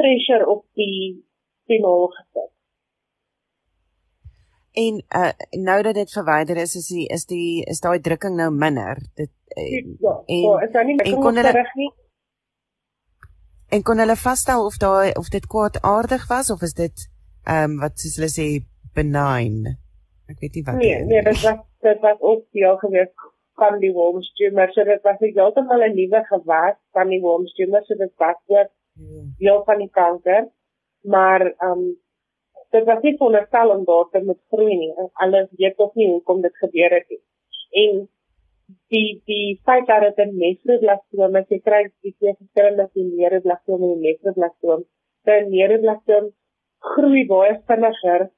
[0.00, 1.22] pressure op die
[1.64, 2.51] spinaal gesit.
[4.72, 8.50] En uh, nou dat dit verwyder is is die is die is daai drukking nou
[8.50, 8.96] minder.
[9.14, 9.66] Dit uh,
[10.00, 11.90] ja, en so, is nie en kon hulle nie.
[13.68, 17.04] En kon hulle vasstel of daai of dit kwaadaardig was of is dit
[17.44, 18.46] ehm um, wat soos hulle sê
[18.96, 19.76] benign?
[20.32, 23.12] Ek weet nie wat Nee, nee, dit was dit was ook deel gewees
[23.60, 24.72] van die worms tumor.
[24.72, 28.70] So dit was heeltemal 'n nuwe gewas van die worms tumor, so dit was ook
[28.94, 29.34] hmm.
[29.38, 30.48] deel van die kanker.
[31.02, 32.01] Maar ehm um,
[32.72, 34.92] dit was nie veronderstel om daar te moet groei nie.
[35.24, 37.22] Alles weet tog nie hoekom dit gebeur het nie.
[37.82, 38.08] En
[38.92, 44.00] die die feit dat dit 'n nefroblastoom is, jy kry die twee verskillende nefroblastoom en
[44.06, 44.84] nefroblastoom.
[45.24, 46.30] Die nefroblastoom
[46.94, 48.30] groei baie vinniger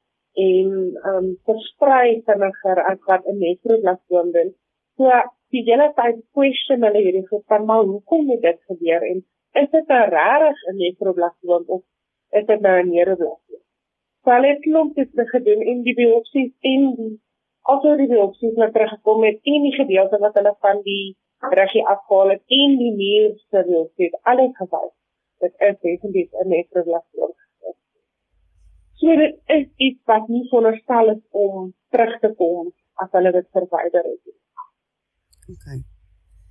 [0.46, 0.68] en
[1.04, 4.54] ehm um, versprei vinniger as wat 'n nefroblastoom doen.
[4.96, 5.10] So
[5.54, 9.24] die hele tyd question hulle hierdie van maar hoekom het dit gebeur en
[9.62, 11.82] is dit 'n regtig 'n nefroblastoom of
[12.30, 13.63] is dit nou 'n neuroblastoom?
[14.24, 17.12] So hulle het klomp dit gedoen en die biopsies en die
[17.72, 21.16] also die biopsies wat teruggekom het en die gedeelte wat hulle van die
[21.54, 24.92] reggie afhaal het en die nier se biopsie alles gewys.
[25.44, 27.32] Dit is definitief 'n nefroblastoom.
[29.00, 33.48] So dit is iets wat nie veronderstel is om terug te kom as hulle dit
[33.52, 34.34] verwyder het.
[35.52, 35.66] OK.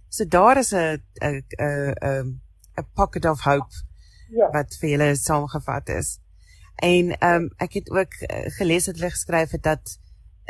[0.09, 2.41] So daar is 'n 'n 'n
[2.77, 3.73] 'n pocket of hope
[4.29, 4.49] ja.
[4.51, 6.22] wat vir julle saamgevat is.
[6.75, 9.99] En ehm um, ek het ook uh, gelees dat hulle geskryf het dat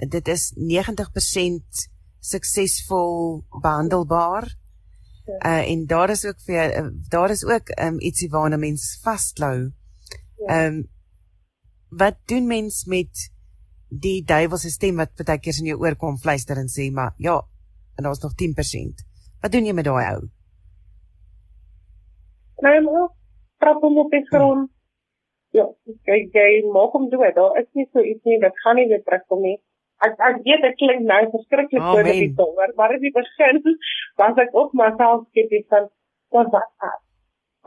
[0.10, 1.88] dit is 90%
[2.20, 4.56] suksesvol behandelbaar.
[5.26, 9.72] Uh en daar is ook vir uh, daar is ook um, ietsie waarna mens vasklou.
[10.38, 10.48] Ja.
[10.48, 10.92] Ehm um,
[11.90, 13.32] wat doen mens met
[13.90, 17.46] die duiwelse stem wat baie keer in jou oor kom fluister en sê maar ja,
[17.96, 19.06] en daar's nog 10%.
[19.42, 20.30] Wat doen jy met daai ou?
[22.64, 23.12] sny hom op,
[23.60, 24.72] trap hom op die grond.
[25.54, 25.68] Ja,
[26.10, 27.36] kyk jy maak hom dood.
[27.36, 29.60] Daar is nie so iets nie, dit gaan nie weer terugkom nie.
[30.06, 33.62] Ek ek weet dit klink nou verskriklik oh, voor die tower, maar in die begin
[34.22, 35.88] was ek ook maar self skepties van
[36.34, 37.00] wat wat as.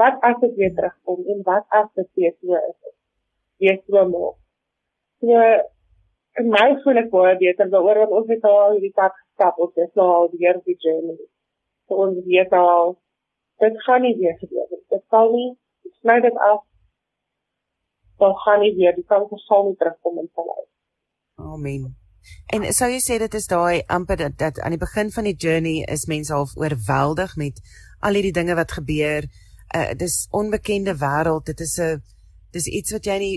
[0.03, 2.77] Wat as dit weer terugkom en wat as dit weer so is?
[3.63, 4.37] Weer so maak.
[5.23, 5.47] So
[6.43, 9.79] en my voel ek baie beter oor wat ons het al hierdie pad gestap op
[9.79, 11.19] dis nou al die hele journey.
[11.87, 12.97] So ons weet al
[13.63, 14.83] dit gaan nie weer gebeur nie.
[14.93, 15.51] Dit sal nie
[16.03, 16.67] sny dit af.
[18.19, 20.67] Dan gaan nie weer die kanker sal nie terugkom in sy lewe.
[21.37, 21.97] Amen.
[22.55, 25.37] En sou jy sê dit is daai amper dat, dat aan die begin van die
[25.37, 27.61] journey is mense half oorweldig met
[28.01, 29.29] al hierdie dinge wat gebeur.
[29.77, 31.47] Uh dis onbekende wêreld.
[31.47, 32.03] Dit is 'n
[32.53, 33.37] dis iets wat jy nie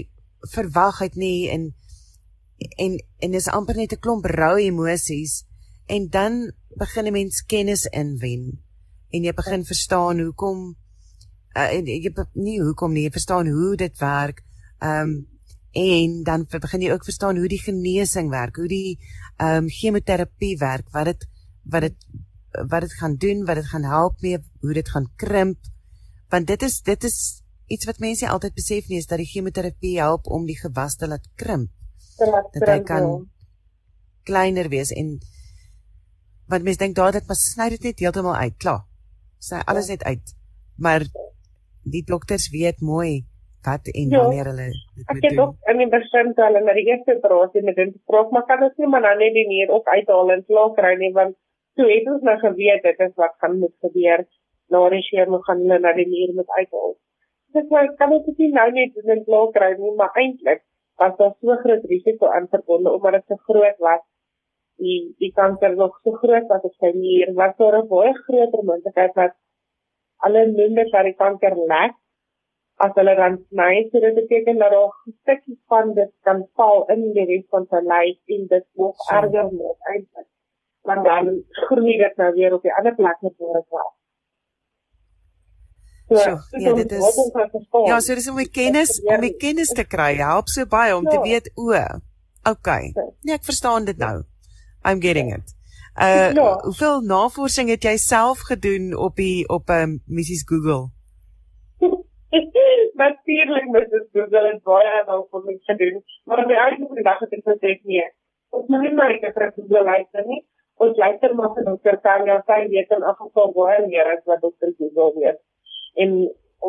[0.56, 1.74] verwag het nie en
[2.78, 5.44] en en dis amper net 'n klomp rou emosies
[5.88, 8.62] en dan begin 'n mens kennis inwen
[9.10, 10.76] en jy begin verstaan hoekom
[11.58, 14.44] uh, en jy nie hoekom nie jy verstaan hoe dit werk
[14.80, 15.28] ehm um,
[15.72, 18.98] en dan begin jy ook verstaan hoe die genesing werk hoe die
[19.38, 21.28] ehm um, chemoterapie werk wat dit
[21.64, 22.08] wat dit
[22.70, 25.58] wat dit gaan doen wat dit gaan help mee hoe dit gaan krimp
[26.30, 29.98] want dit is dit is iets wat mense altyd besef nie is dat die chemoterapie
[30.00, 31.70] help om die gewas te laat krimp
[32.54, 33.30] dat hy kan
[34.24, 35.20] kleiner wees en
[36.50, 38.86] wat mense dink dadelik maar sny dit net heeltemal uit, klaar.
[39.40, 39.96] Sny alles ja.
[39.96, 40.34] net uit.
[40.82, 41.06] Maar
[41.90, 43.26] die dokters weet mooi
[43.68, 44.22] wat en ja.
[44.22, 45.18] wanneer hulle dit moet doen.
[45.18, 48.32] Ek het ook in die begin toe hulle na die eerste operasie met dit gespreek,
[48.36, 51.14] maar kan dit nie maar nou net die nier ook uithaal en klaar kry nie
[51.20, 51.38] want
[51.80, 54.26] toe het ons nou geweet dit is wat gaan moet gebeur.
[54.70, 56.96] Na die skeer moet gaan hulle na die nier moet uithaal.
[57.58, 60.66] Dit sê kan dit nie nou net doen en klaar kry nie, maar eintlik
[61.00, 64.04] was daar so groot risiko aan verbonde omdat dit so groot was
[64.84, 68.64] die die kanker nog so groot was as sy nier was daar 'n baie groter
[68.70, 69.34] moontlikheid dat
[70.28, 71.96] alle minder dat die kanker lek
[72.86, 76.86] as hulle dan sny so dit beteken dat daar 'n stukkie van dit kan val
[76.96, 79.16] in die res van sy lyf en dit nog so.
[79.16, 80.30] erger word eintlik
[80.88, 81.26] want dan
[81.68, 83.96] groei dit nou weer op die ander plek net waar dit was
[86.10, 87.32] So, ja, dit is
[87.86, 90.16] Ja, so dis om die kennis om die kennis te kry.
[90.18, 91.10] Help so baie om ja.
[91.10, 91.84] te weet o.
[92.50, 92.90] Okay.
[93.22, 94.24] Nee, ek verstaan dit nou.
[94.82, 95.54] I'm getting it.
[96.00, 96.48] Uh ja.
[96.64, 100.90] hoeveel navorsing het jy self gedoen op die op 'n um, Mrs Google?
[103.04, 106.00] Natuurlik met die Google en baie en al vir my gedoen.
[106.30, 108.08] Maar my eie vandag het ek gesê nee.
[108.56, 110.42] Ons moet nie maar ek vir Google luister nie.
[110.80, 114.44] Ons luister maar vir dokter Tanya, sy weet in elk geval baie meer as wat
[114.46, 115.42] dokter Google weet
[116.04, 116.16] en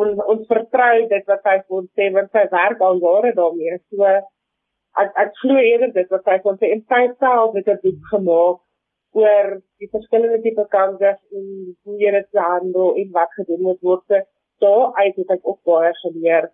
[0.00, 3.78] ons ons vertrou dit wat hy vir ons sê want sy werk al jare daarmee
[3.78, 4.10] so
[5.02, 8.10] ek ek glo eerder dit wat hy vir ons sê en sy self het boek
[8.14, 8.60] gemaak
[9.20, 9.48] oor
[9.82, 11.46] die verskillende tipe kankers en
[11.84, 14.22] hoe jy dit handel en wat gedoen moet word so
[14.64, 16.50] daar uit het ek ook baie geleer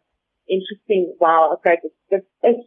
[0.54, 2.62] en gesien wow okay dit, is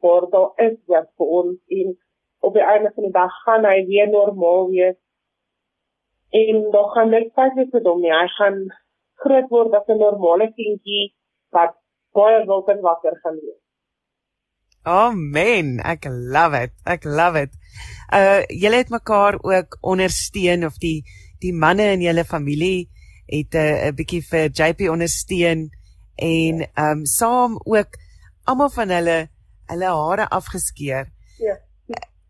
[0.00, 1.96] voor daar is wat vir ons en
[2.40, 4.98] op die einde van die dag gaan hy weer normaal wees
[6.42, 8.58] en dan gaan net pas vir hom nie hy gaan
[9.24, 11.04] groot word as 'n normale kindjie
[11.56, 11.76] wat
[12.16, 13.62] baie wild en wakker gaan wees.
[14.86, 15.80] Amen.
[15.82, 16.74] Ek love it.
[16.86, 17.52] Ek love it.
[18.14, 21.02] Uh julle het mekaar ook ondersteun of die
[21.42, 22.88] die manne in julle familie
[23.26, 25.70] het 'n uh, bietjie vir JP ondersteun
[26.14, 26.90] en ja.
[26.90, 27.98] um saam ook
[28.44, 29.28] almal van hulle
[29.66, 31.12] hulle hare afgeskeer.
[31.38, 31.56] Ja.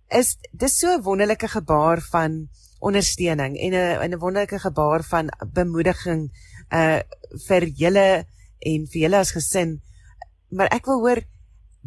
[0.09, 6.31] Is dis so 'n wonderlike gebaar van ondersteuning en 'n 'n wonderlike gebaar van bemoediging
[6.73, 7.01] uh
[7.49, 8.27] vir julle
[8.59, 9.83] en vir julle as gesin.
[10.49, 11.21] Maar ek wil hoor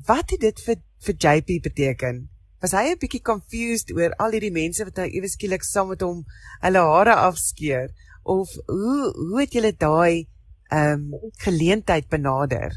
[0.06, 2.30] wat het dit vir vir JP beteken?
[2.62, 6.02] Was hy 'n bietjie confused oor al hierdie mense wat nou ewe skielik saam met
[6.02, 6.26] hom
[6.62, 7.90] hulle hare afskeer
[8.24, 10.26] of hoe hoe het julle daai
[10.72, 12.70] ehm um, geleentheid benader?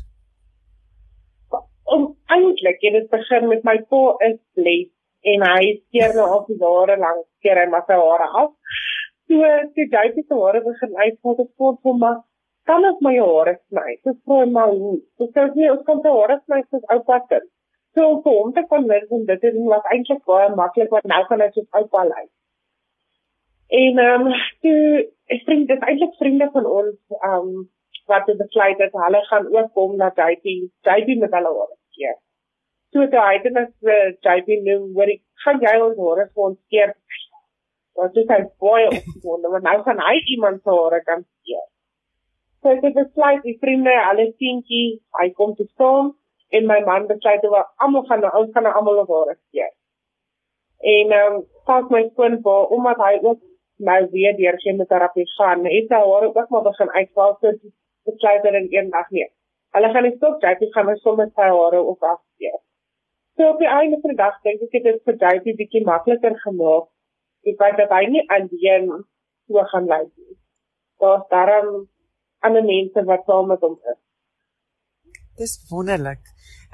[1.95, 2.03] Om
[2.35, 4.91] eintlik het dit begin met my pa is bless
[5.33, 8.53] en hy skeer nou al die jare lank skeer hy maar sy hare af.
[9.29, 12.15] So toe jy se hare begin uitval het voel vir my
[12.71, 13.99] kan ek my hare sny?
[14.07, 15.01] Dis vir my hoe?
[15.19, 17.51] So sou jy ons kan te hare sny soos oupa kind
[17.95, 21.45] so om te kon wens en dit is wat eintlik baie maklik wat nou kan
[21.47, 22.31] ek soos oupa lyk
[23.81, 24.81] en ehm um, toe
[25.37, 27.69] ek dink dit eintlik vriende van ons ehm um,
[28.11, 30.57] wat het besluit dat hulle gaan ook kom na JP
[30.91, 32.17] JP met hulle hare skeer
[32.93, 33.75] so toe hy het net
[34.29, 36.97] JP noem wat ek gaan jy ons hare vir ons skeer
[37.95, 41.67] Want dit is baie opgewonde want nou gaan hy iemand se hare kan skeer.
[42.63, 44.87] So ek het besluit die vriende, alle tientjie,
[45.21, 46.13] hy kom te staan
[46.57, 49.73] en my man besluit oor almal gaan nou ons gaan nou almal hare skeer.
[50.95, 53.41] En ehm um, pas my skoon vir omdat hy ook
[53.77, 57.53] nou weer deur chemoterapie gaan, het hy hare ook maar begin uitval so
[58.05, 59.29] besluit hulle in een dag nie.
[59.77, 62.59] Hulle gaan nie stop jy gaan my sommer sy hare op afskeer.
[63.37, 66.37] So op die einde van die dag dink ek dit het vir JP bietjie makliker
[66.45, 66.91] gemaak.
[67.47, 68.91] Die feit dat hy nie alleen
[69.49, 70.37] so gaan lyk nie.
[71.03, 71.89] Daar's daarom
[72.47, 73.99] ander mense wat saam met hom is.
[75.41, 76.23] Dis wonderlik.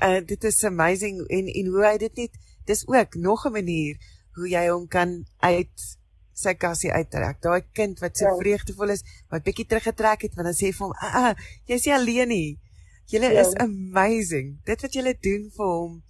[0.03, 3.97] Uh dit is amazing en en hoe hy dit net dis ook nog 'n manier
[4.35, 5.98] hoe jy hom kan uit
[6.39, 7.41] sy kassie uittrek.
[7.43, 8.37] Daai kind wat so ja.
[8.39, 11.95] vreugdevol is, wat bietjie teruggetrek het, want dan sê vir hom, "Ah, ah jy's nie
[11.95, 12.59] alleen nie.
[13.09, 13.41] Julle ja.
[13.41, 14.59] is amazing.
[14.65, 16.03] Dit wat julle doen vir hom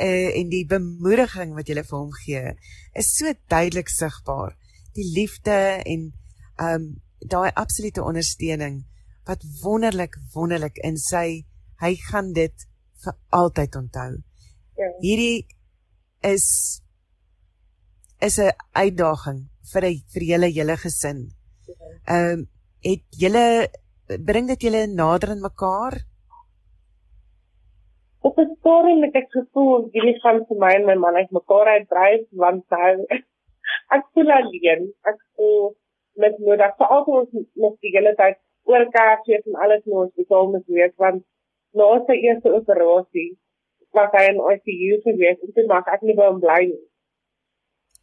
[0.00, 2.54] uh en die bemoediging wat julle vir hom gee,
[2.96, 4.56] is so duidelik sigbaar.
[4.96, 6.12] Die liefde en
[6.58, 6.88] um
[7.20, 8.80] daai absolute ondersteuning
[9.28, 11.44] wat wonderlik wonderlik in sy
[11.80, 12.66] hy gaan dit
[13.04, 14.10] vir altyd onthou.
[14.80, 14.90] Ja.
[15.04, 15.46] Hierdie
[16.24, 16.80] is
[18.20, 21.20] is 'n uitdaging vir vir julle hele gesin.
[22.08, 22.46] Ehm um,
[22.84, 23.44] het julle
[24.28, 25.94] bring dit julle nader aan mekaar?
[28.28, 31.68] Op 'n stadium het ek gevoel hierdie gaan vir my en my man uit mekaar
[31.76, 32.90] uitdryf want hy
[33.96, 34.82] ek voel alleen.
[35.12, 35.76] Ek voel
[36.14, 38.38] met nodig vir al ons nog die hele tyd
[38.70, 41.24] oor kaartjies en alles in ons hospitaal moet weet want
[41.78, 43.30] na sy eerste operasie
[43.96, 46.84] was hy in ICU gewees en toe maak ek nie by hom bly nie.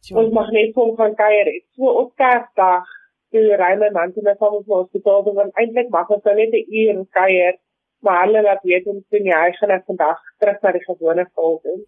[0.06, 0.16] Ja.
[0.20, 1.50] Ons mag net kom van kuier.
[1.76, 2.86] So op Kersdag
[3.34, 6.66] toe ry my man toe na ons hospitaal toe want eintlik mag ons net 'n
[6.82, 7.58] uur kuier,
[8.02, 11.60] maar hulle laat weet ons toe nie hy gaan vandag terug na die gewone vol
[11.64, 11.80] doen.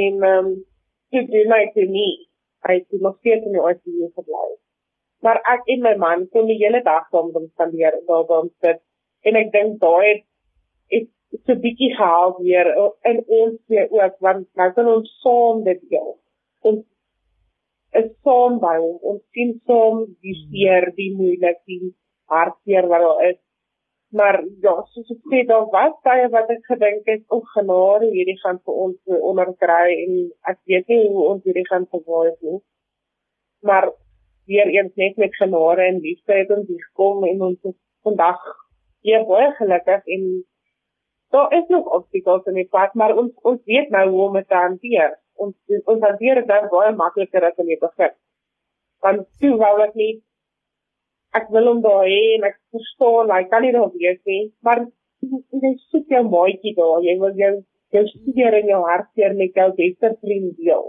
[0.00, 0.54] En ehm um,
[1.10, 2.14] dit doen my toe nie.
[2.66, 4.48] Hy het nog steeds in die ICU gebly.
[5.22, 8.40] Maar ek en my man kon die hele dag saam met hom spandeer daar by
[8.40, 8.82] hom sit
[9.26, 10.26] en ek dink daai het
[11.44, 12.68] so 'n bietjie gehelp weer
[13.10, 16.12] in ons weer ook want nou kan ons saam dit deel.
[16.70, 16.84] Ons
[18.00, 19.00] is saam by ons.
[19.12, 20.46] Ons sien saam die hmm.
[20.52, 21.92] seer, die moeilik, die
[22.32, 23.42] hartseer wat daar is.
[24.16, 28.38] Maar ja, soos ek sê, daar was baie wat ek gedink het, o genade, hierdie
[28.42, 30.12] gaan vir ons onderkry en
[30.52, 32.60] ek weet nie hoe ons hierdie gaan verwaar nie.
[33.66, 33.90] Maar
[34.46, 38.40] weer eens net met genade en liefde het ons hier gekom en ons is vandag
[39.06, 40.26] hier baie gelukkig en
[41.34, 44.48] daar is nog obstakels in die pad, maar ons ons weet nou hoe om dit
[44.48, 45.16] te hanteer.
[45.42, 45.54] Ons
[45.92, 48.14] ons hanteer dit dan baie makliker as in die begin.
[49.04, 50.12] Want toe wou ek nie
[51.36, 54.86] ek wil hom daar hê en ek verstaan, hy kan nie daar wees nie, maar
[55.62, 57.02] jy soek jou maatjie daar.
[57.04, 57.54] Jy wil jou
[57.94, 60.86] jou studeer in jou hart seer met jou beste vriend deel.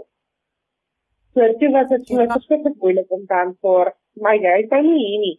[1.34, 3.92] So dit was dit was verskriklik moeilik om dan vir
[4.24, 5.36] my jy kan nie hier nie.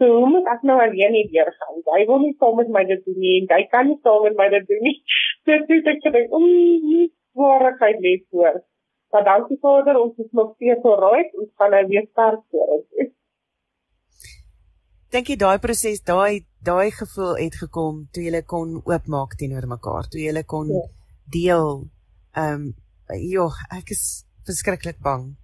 [0.00, 1.82] So hoe moet ek nou alleen hier weer gaan?
[1.94, 4.38] Hy wil nie saam met my dit doen nie en hy kan nie saam met
[4.38, 4.96] my dit doen nie.
[5.44, 8.62] So toe ek gedink, "Oei, swaarheid lê voor."
[9.12, 13.10] Maar dankie Vader, ons is nog steeds so reg en gaan nou weer sterk word.
[15.12, 20.08] Dink jy daai proses, daai daai gevoel het gekom toe jy kon oopmaak teenoor mekaar,
[20.08, 20.86] toe jy kon ja.
[21.36, 21.84] deel.
[22.32, 22.70] Ehm um,
[23.20, 25.34] joh, ek is verskriklik bang.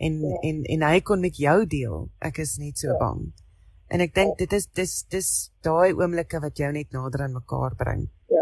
[0.00, 0.40] En ja.
[0.48, 2.08] en en hy kon met jou deel.
[2.24, 2.96] Ek is net so ja.
[3.02, 3.26] bang.
[3.92, 5.28] En ek dink dit is dis dis
[5.60, 8.08] daai oomblikke wat jou net nader aan mekaar bring.
[8.32, 8.39] Ja.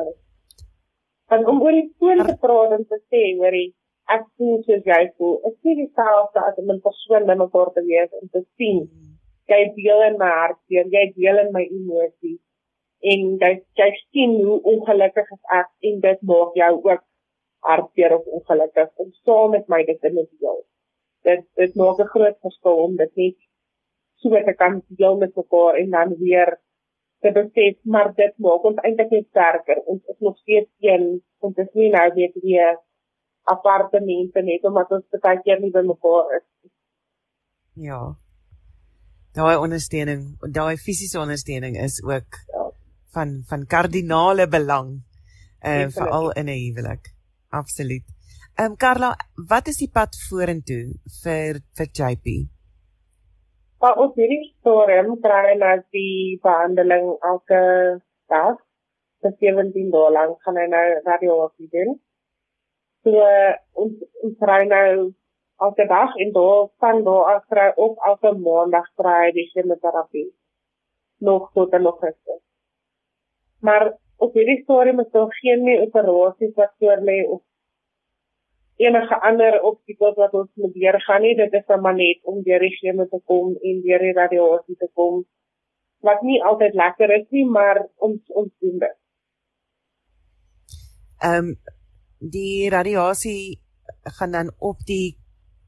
[1.35, 3.69] En om oor die foon te praat en te sê, hoorie,
[4.15, 5.37] ek voel soos jy voel.
[5.49, 8.79] Ek sien dit self dat om 'n persoon met mekaar te wees en te sien.
[9.53, 12.41] Jy deel in my hart, jy deel in my emosies
[13.01, 17.05] en jy jy sien hoe ongelukkig ek en dit maak jou ook
[17.69, 20.59] hartseer of ongelukkig om saam met my dit te deel.
[21.25, 23.37] Dit dit maak 'n groot verskil om dit net
[24.17, 26.59] so te kan deel met mekaar en dan weer
[27.25, 29.81] te besef maar dit maak ons eintlik net sterker.
[29.87, 31.09] Ons is nog steeds een.
[31.39, 32.77] Ons is nie nou weer weer
[33.49, 36.47] appartemente net omdat ons baie keer nie by mekaar is
[37.79, 38.01] ja.
[39.37, 40.23] Daai ondersteuning
[40.55, 42.71] daai fisiese ondersteuning is ook ja.
[43.15, 44.91] van van kardinale belang
[45.63, 47.15] uh, veral in 'n huwelik.
[47.49, 48.05] Absoluut.
[48.55, 49.17] Ehm um, Carla
[49.49, 52.27] wat is die pad vorentoe vir vir JP
[53.81, 57.61] Maar op hierdie stadium kry hy die behandeling elke
[58.33, 58.57] dag.
[59.23, 61.95] vir 17 dae lank gaan hy nou radiologie doen.
[63.03, 63.23] So
[63.83, 64.91] ons ons kry nou
[65.67, 70.29] elke dag en daar van daar af kry op elke maandag kry hy die chemoterapie.
[71.31, 72.39] Nog tot en nog gister.
[73.61, 73.91] Maar
[74.27, 77.43] op hierdie stadium is daar geen meer operasies wat voor lê of
[78.79, 81.35] enige ander obstakels wat ons moet deurgaan nie.
[81.37, 84.89] Dit is maar net om deur die chemo te kom en deur die radiasie te
[84.95, 85.25] kom.
[86.07, 88.99] Wat nie altyd lekker is nie, maar ons ons doen dit.
[91.19, 91.57] Ehm um,
[92.19, 93.59] die radiasie
[94.19, 95.17] gaan dan op die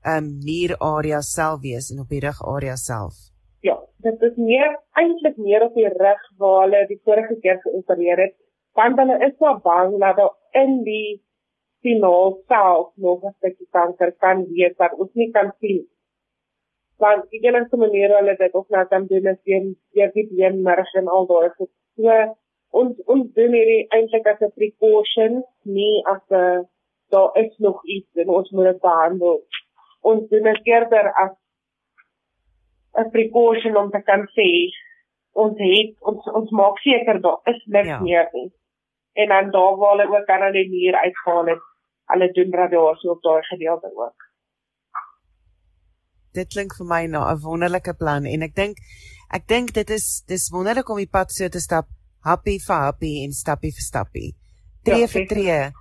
[0.02, 3.14] ehm um, nierarea self wees en op die rugarea self.
[3.60, 8.22] Ja, dit is meer eintlik meer op die rug waar hulle die vorige keer geopereer
[8.26, 8.36] het.
[8.78, 11.20] Want hulle is so bang dat daar in die
[11.82, 15.86] finaal self nog 'n stukkie kanker kan wees wat ons nie kan sien.
[16.98, 19.64] Want die enigste manier hulle dit ook nou kan doen is deur
[19.94, 21.72] deur die beenmerg en al daai goed.
[21.96, 22.36] So
[22.70, 26.68] ons ons doen hierdie eintlik as 'n precaution, nie as 'n
[27.10, 29.42] daar is nog iets en ons moet dit behandel.
[30.00, 31.34] Ons doen dit eerder as
[32.98, 34.48] 'n precaution om te kan sê
[35.32, 38.00] ons het ons ons maak seker daar is niks ja.
[38.00, 38.50] meer nie.
[39.12, 41.62] En dan daar waar hulle ook aan hulle muur uitgaan het,
[42.12, 44.28] hulle doen radiasie op daai gedeelte ook.
[46.38, 48.78] Dit klink vir my na 'n wonderlike plan en ek dink
[49.30, 51.88] ek dink dit is dis wonderlik om die pad so te stap,
[52.24, 54.30] happy vir happy en stappie vir stappie.
[54.84, 55.72] Tree ja, vir tree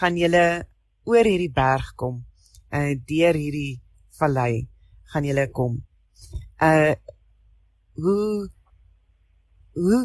[0.00, 0.64] gaan julle
[1.04, 2.24] oor hierdie berg kom.
[2.72, 3.80] Uh deur hierdie
[4.18, 4.68] vallei
[5.12, 5.80] gaan julle kom
[6.60, 6.94] uh
[7.94, 8.48] hoe
[9.74, 10.00] hoe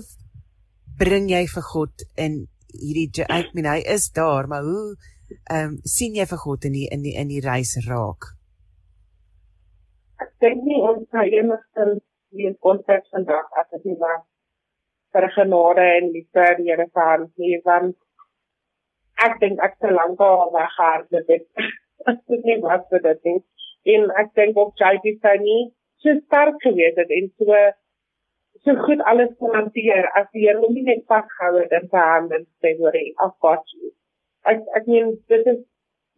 [0.99, 2.37] bring jy vir God in
[2.71, 4.95] hierdie ek meen hy is daar maar hoe
[5.31, 8.31] ehm um, sien jy vir God in die in die in die reis raak?
[10.23, 11.85] Ek dink nie ons kan enigste
[12.35, 14.23] die konteks van daar as dit nie was
[15.15, 17.95] vir genade en liefde die Here se hand nie want
[19.27, 21.47] ek dink ek te lank al weggaan dit
[22.11, 23.39] as dit nie was vir dit nie.
[23.95, 25.63] En ek dink ook jy dis nie
[26.03, 27.65] so sterk gewees het en so
[28.65, 32.07] so goed alles kon hanteer as die Here hom nie net vasgehou het in sy
[32.11, 33.91] hande en sê hoor hy afvat jy.
[34.51, 35.61] Ek ek meen dit is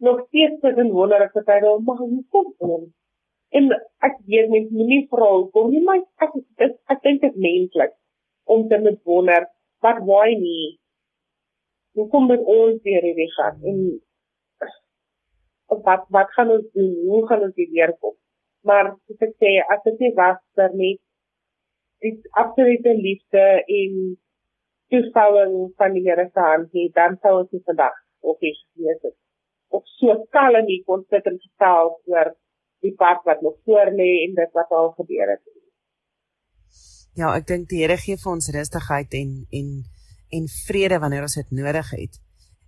[0.06, 2.02] nog steeds so 'n wonderlike dat hy hom mag
[2.34, 2.82] kom kom.
[3.58, 3.70] En
[4.08, 7.94] ek weet net nie vra hoekom nie maar ek dit ek dink dit menslik
[8.44, 9.48] om te met wonder
[9.86, 10.78] wat waai nie.
[11.94, 13.82] Hoe kom dit ons hier hierdie gaan en
[15.90, 16.94] wat wat gaan ons doen?
[17.10, 18.16] Hoe gaan ons hier kom?
[18.68, 21.00] maar soos ek sê as dit nie was vir net
[22.04, 23.44] die absolute liefde
[23.78, 23.94] en
[24.92, 29.16] toestemming van die Here se hand nie dan sou ons vandag of is weet het
[29.68, 32.32] of so kalm nie kon sit en gestel oor
[32.84, 35.56] die pad wat nog voor lê en dit wat al gebeur het
[37.18, 39.68] Ja ek dink die Here gee vir ons rustigheid en en
[40.38, 42.18] en vrede wanneer ons dit nodig het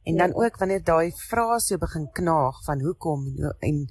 [0.08, 0.26] en ja.
[0.26, 3.84] dan ook wanneer daai vrae so begin knaag van hoekom en, en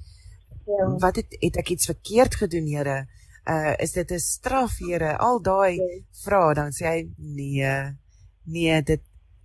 [0.69, 0.95] Ja.
[0.97, 3.07] Wat het het ek iets verkeerd gedoen, Here?
[3.49, 5.17] Uh is dit 'n straf, Here?
[5.17, 6.01] Al daai ja.
[6.23, 7.95] vrae dan sê hy nee.
[8.43, 9.01] Nee, dit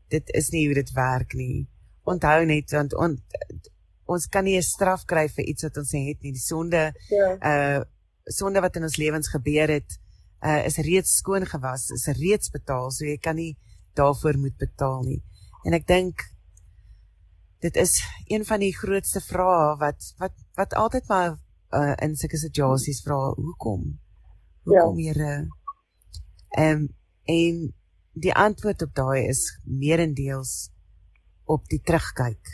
[0.08, 1.68] dit is nie hoe dit werk nie.
[2.04, 3.18] Onthou net want on,
[4.04, 6.32] ons kan nie 'n straf kry vir iets wat ons het nie.
[6.32, 7.28] Die sonde ja.
[7.40, 7.82] uh
[8.24, 9.98] sonde wat in ons lewens gebeur het,
[10.40, 13.56] uh is reeds skoon gewas, is reeds betaal, so jy kan nie
[13.94, 15.22] daarvoor moet betaal nie.
[15.64, 16.24] En ek dink
[17.64, 21.30] dit is een van die grootste vrae wat wat wat altyd maar
[21.72, 23.86] uh, in sulke situasies vra hoekom
[24.68, 25.12] hoekom ja.
[25.12, 25.48] Here
[26.58, 26.88] ehm um,
[27.24, 27.62] en
[28.12, 30.52] die antwoord op daai is meerendeels
[31.50, 32.52] op die terugkyk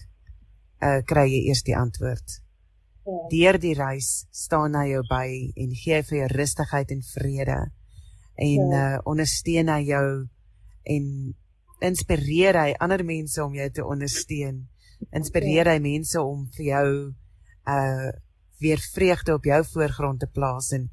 [0.80, 3.18] uh kry jy eers die antwoord ja.
[3.32, 5.28] deur die reis staan hy jou by
[5.64, 7.61] en gee vir jou rustigheid en vrede
[8.41, 8.82] en ja.
[8.97, 10.07] uh ondersteun hy jou
[10.97, 11.07] en
[11.91, 14.64] inspireer hy ander mense om jou te ondersteun
[15.16, 16.88] inspireer hy mense om vir jou
[17.76, 18.11] uh
[18.61, 20.91] weer vreugde op jou voorgrond te plaas en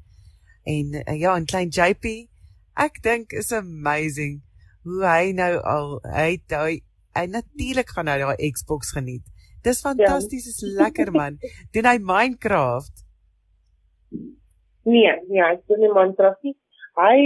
[0.68, 2.28] en uh, ja, en klein JP,
[2.76, 4.42] ek dink is amazing
[4.86, 6.74] hoe hy nou al hy hy,
[7.18, 9.26] hy natuurlik gaan nou daai Xbox geniet.
[9.66, 10.54] Dis fantasties, ja.
[10.54, 11.38] is lekker man.
[11.74, 13.04] Doen hy Minecraft?
[14.88, 16.54] Nee, nee, ek doen nie Minecraft nie.
[16.98, 17.16] Hy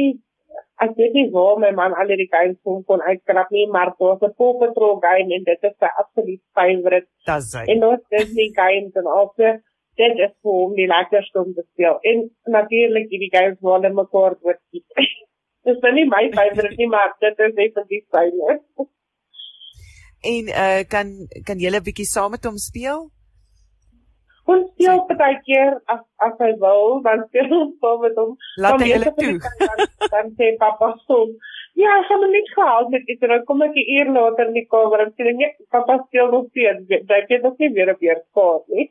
[0.85, 4.23] ek weet nie waar my man al die games kon kon uitkrap nie, maar was
[4.29, 7.09] 'n Paw Patrol game en dit is sy absolute favourite.
[7.31, 7.65] Dis hy.
[7.73, 9.53] En nou Disney games en se
[10.01, 11.99] dit is vir hom die lekkerste om te speel.
[12.11, 12.25] En
[12.57, 14.87] natuurlik hierdie games waar hulle mekaar skiet.
[15.69, 18.59] dis nou nie my favourite nie, maar dit is definitief syne.
[20.23, 21.07] en uh kan
[21.47, 23.11] kan julle 'n bietjie saam met hom speel?
[24.53, 28.33] Ons speel baie keer as as hy wil, dan speel ons saam met hom.
[28.65, 29.37] Laat hy hulle toe.
[29.67, 31.19] Dan, dan sê papa so.
[31.83, 33.21] Ja, ek het net gehad met dit.
[33.21, 36.51] Dan kom ek 'n uur later in die kamer en sê net papa speel nog
[36.51, 36.89] steeds.
[36.89, 38.89] Jy het nog nie weer op hier gehad nie.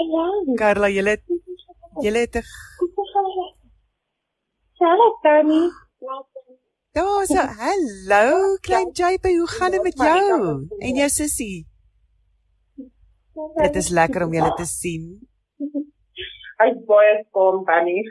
[0.00, 0.26] Ja.
[0.56, 1.24] Carla, jy het
[2.04, 2.36] jy het
[4.80, 5.68] Hallo Tannie.
[6.90, 11.68] Ja, so hallo klein JP, hoe gaan dit met jou en jou sussie?
[13.62, 15.04] Dit is lekker om julle te sien.
[16.66, 18.02] Ek baie skoon tannie.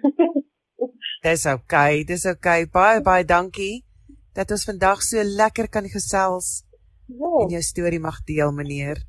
[1.27, 2.63] Dis okay, dis okay.
[2.71, 3.83] Baie baie dankie
[4.31, 6.63] dat ons vandag so lekker kan gesels.
[7.11, 7.33] Ja.
[7.43, 9.03] En jou storie mag deel, meneer.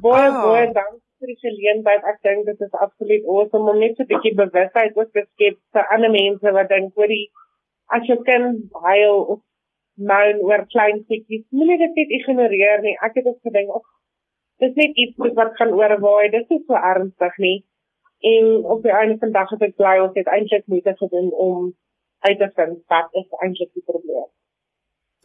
[0.00, 0.40] Baie oh.
[0.48, 2.08] baie dankie vir die geleentheid.
[2.08, 5.60] Ek dink dit is absoluut awesome om net so 'n bietjie bewustheid ook te skep
[5.76, 7.26] vir ander mense wat dink oor die
[7.96, 9.40] as jy kan baie of
[10.10, 12.96] moan oor klein goedjies, moenie dit net ignoreer nie.
[13.06, 13.86] Ek het ook gedink, "Ag,
[14.58, 16.30] dis net iets wat gaan oorwaai.
[16.30, 17.64] Dit is so ernstig nie."
[18.24, 21.32] En op die einde van die dag het ek bly ons het eintlik moeite gedoen
[21.32, 21.74] om
[22.18, 24.30] uit te vind wat is eintlik die probleem.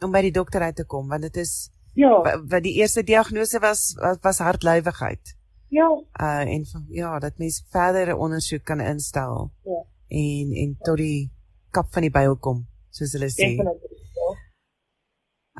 [0.04, 2.22] Om by die dokter uit te kom, want dit is Ja.
[2.48, 5.36] wat die eerste diagnose was was, was hartlywigheid.
[5.68, 5.88] Ja.
[6.20, 9.50] Uh en van, ja, dat mens verdere ondersoek kan instel.
[9.64, 9.82] Ja.
[10.08, 11.30] En en tot die
[11.70, 13.54] kap van die byl kom, soos hulle sê.
[13.56, 13.72] Ja.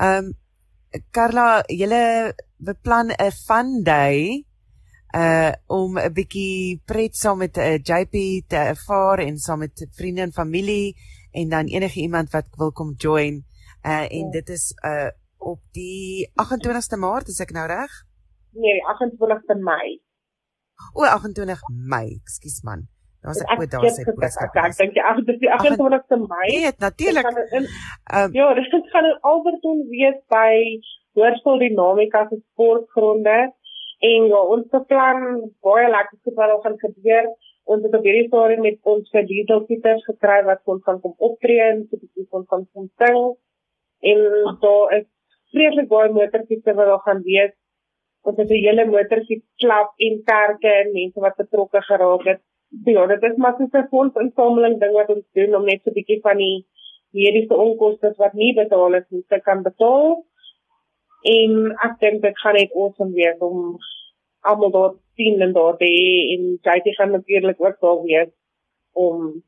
[0.00, 0.36] Ehm um,
[1.14, 4.44] Carla, julle beplan 'n fun day
[5.14, 8.14] uh om 'n bietjie pret saam met 'n uh, JP
[8.50, 10.96] te ervaar en saam met vriende en familie
[11.32, 13.44] en dan enige iemand wat wil kom join.
[13.84, 14.30] Uh en ja.
[14.30, 17.90] dit is uh op die 28ste Maart, is ek nou reg?
[18.52, 20.00] Nee, 28ste Mei.
[20.92, 22.88] O, 28 Mei, ekskuus man.
[23.20, 24.54] Daar's ek ook daar sê boodskap.
[24.64, 26.48] Ek dink die 28ste Mei.
[26.48, 27.26] Nee, natuurlik.
[28.16, 30.52] Um, ja, dit gaan in Alberton wees by
[31.18, 33.38] Hoërskool Dinamika se sportgronde
[34.10, 35.20] en ja, ons beplan
[35.66, 37.30] baie lekker goed wat gaan gebeur.
[37.70, 41.86] Ons het op hierdie stadium met ons Pieters gekry wat ons kan kom optree en
[41.88, 43.20] so 'n bietjie van kan kom sing.
[44.10, 44.18] En
[44.64, 45.06] daar is
[45.52, 47.52] vreeslik baie motorfietsers wat daar gaan wees.
[48.22, 52.42] Ons het 'n hele motorfietsklub en kerke en mense wat betrokke geraak het.
[52.70, 55.98] Ja, dit is maar so 'n fondsinsameling ding wat ons doen om net so 'n
[55.98, 56.66] bietjie van die
[57.10, 60.24] mediese onkoste wat nie betaal is nie te kan betaal.
[61.22, 61.50] En
[61.86, 63.78] ek dink dit gaan net awesome wees om
[64.40, 65.90] almal daar sien en daar te
[66.34, 68.32] en jy gaan natuurlik ook daar wees
[68.92, 69.42] om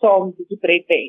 [0.00, 1.06] saam te pret te hê.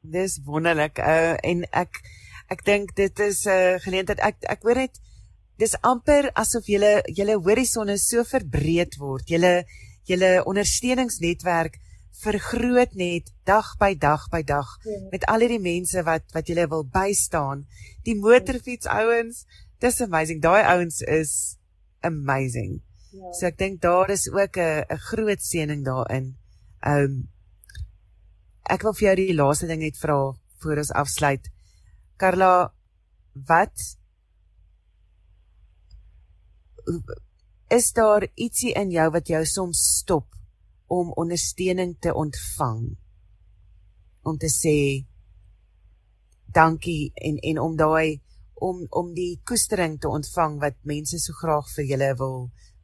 [0.00, 0.98] Dis wonderlik.
[0.98, 2.00] Uh en ek
[2.48, 4.20] ek dink dit is 'n uh, geleentheid.
[4.20, 5.00] Ek ek hoor dit
[5.58, 9.28] dis amper asof julle julle horisonne so verbreed word.
[9.28, 9.64] Julle
[10.08, 11.78] julle ondersteuningsnetwerk
[12.18, 14.98] vergroot net dag by dag by dag ja.
[15.12, 17.66] met al hierdie mense wat wat julle wil bystaan.
[18.06, 19.44] Die motorfiets ouens,
[19.82, 20.42] dis amazing.
[20.42, 21.32] Daai ouens is
[22.02, 22.80] amazing.
[23.12, 23.32] Ja.
[23.38, 26.34] So ek dink daar is ook 'n 'n groot seëning daarin.
[26.82, 27.28] Um
[28.68, 31.44] ek wil vir jou die laaste ding net vra voor ons afsluit.
[32.16, 32.72] Carla,
[33.46, 33.96] wat
[37.68, 40.24] is daar ietsie in jou wat jou soms stop
[40.86, 42.96] om ondersteuning te ontvang?
[44.24, 45.04] Om te sê
[46.56, 48.20] dankie en en om daai
[48.68, 52.38] om om die koestering te ontvang wat mense so graag vir julle wil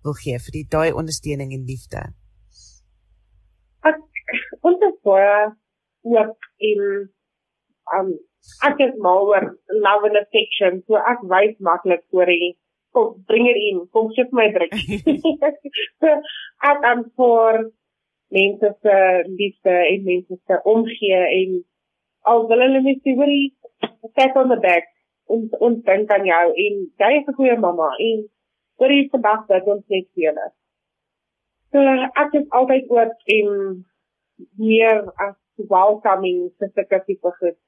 [0.04, 2.02] wil gee vir die daai ondersteuning en liefde.
[3.88, 4.04] Ek
[4.68, 5.40] ons is baie
[6.18, 6.84] ook in
[7.98, 8.12] um
[8.68, 9.48] ek is mal oor
[9.86, 12.52] love and affection so ek wys maklik oor die
[12.94, 14.74] kom bring dit in kom sit my druk.
[16.00, 16.12] So
[16.70, 17.60] ek am vir
[18.38, 18.96] mense se
[19.40, 21.62] liefde en mense se omgee en
[22.32, 23.40] al wil hulle net sê jy
[24.18, 24.90] pat on the back
[25.34, 28.24] en ons dink aan jou en jy is 'n goeie mamma en
[28.78, 30.46] hoor jy vandag dat ons net vir julle.
[31.72, 31.78] So
[32.22, 33.50] ek is altyd oor en
[34.58, 35.36] meer as
[35.76, 37.58] welcoming vir sulke tipe goed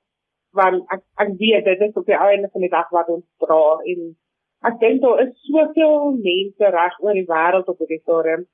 [0.59, 3.65] want ek ek weet dit is op die einde van die dag wat ons dra
[3.93, 4.01] en
[4.69, 8.47] ek dink daar is soveel mense reg oor die wêreld op hierdie stadium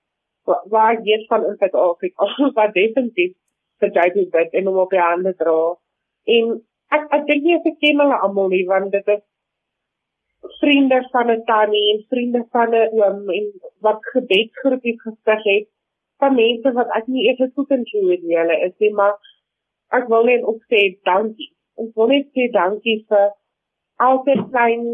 [0.44, 2.26] waar weet van in Suid-Afrika
[2.58, 3.34] wat definitief
[3.82, 5.58] vir JP bid en om op die hande dra.
[6.36, 6.56] En
[6.96, 9.22] ek ek dink nie ek ken hulle almal nie want dit is
[10.60, 13.46] vriende van 'n tannie en vriende van 'n oom en
[13.86, 15.68] wat gebedsgroepies gestig het
[16.18, 19.14] van mense wat ek nie eers goed kan sien wie hulle is nie maar
[19.98, 21.52] ek wil net ook sê dankie.
[21.74, 23.26] Ons wil net sê dankie vir
[24.10, 24.84] elke klein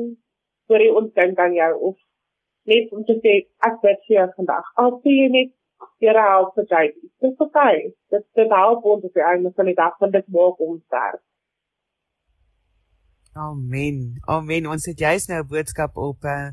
[0.68, 1.96] storie ons dink aan jou of
[2.68, 4.66] net om te sê ek bid vir jou vandag.
[4.76, 5.54] Al sê jy net
[5.98, 6.84] Here help vir jy.
[7.22, 7.78] Dis okay.
[8.12, 11.22] Dit dit help ons op die einde van die dag want dit maak ons sterk.
[13.38, 14.18] Amen.
[14.26, 14.66] Amen.
[14.70, 16.50] Ons het juist nou 'n boodskap op uh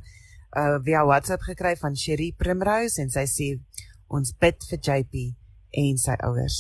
[0.61, 3.47] uh via WhatsApp gekry van Sherry Primrose en sy sê
[4.07, 5.13] ons bid vir JP
[5.86, 6.57] en sy ouers.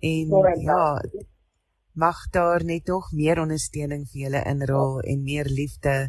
[0.00, 0.28] En
[0.60, 1.00] ja,
[1.94, 6.08] mag daar net nog meer ondersteuning vir julle inrol en meer liefde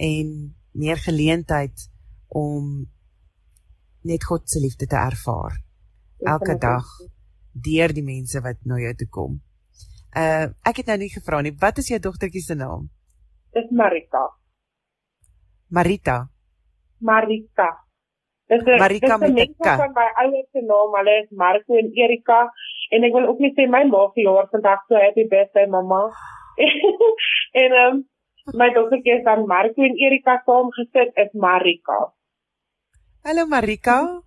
[0.00, 1.86] en meer geleentheid
[2.28, 2.88] om
[4.06, 5.58] net God se liefde te ervaar
[6.24, 6.86] elke dag
[7.52, 9.38] deur die mense wat na jou toe kom.
[10.16, 12.88] Uh ek het nou nie gevra nie, wat is jou dogtertjie se naam?
[13.54, 14.24] Dis Marita.
[15.68, 16.18] Marita.
[16.98, 17.70] Marita.
[18.50, 19.76] Dis 'n Marika met 'n K.
[19.82, 22.40] Van my ouers se naam, hulle is Marco en Erika
[22.90, 26.02] en ek wil ook net sê my ma se jaar vandag so happy birthday mamma.
[27.62, 28.08] en ehm um,
[28.54, 32.12] my dogtertjie is dan Marco en Erika saam gesit is Marika.
[33.22, 34.22] Hallo Marika.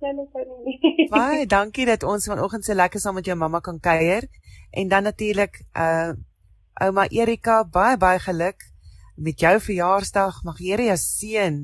[0.00, 1.08] Hallo Fanny.
[1.10, 4.28] Baie dankie dat ons vanoggend so lekker saam met jou mamma kan kuier
[4.70, 6.12] en dan natuurlik uh
[6.82, 8.64] ouma Erika, baie baie geluk
[9.16, 10.42] met jou verjaarsdag.
[10.44, 11.58] Mag Here jou seën,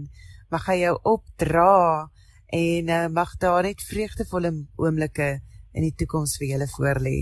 [0.53, 2.09] mag hy jou opdra
[2.53, 5.41] en uh, mag daar net vreugdevolle oomblikke
[5.73, 7.17] in die toekoms vir julle voorlê.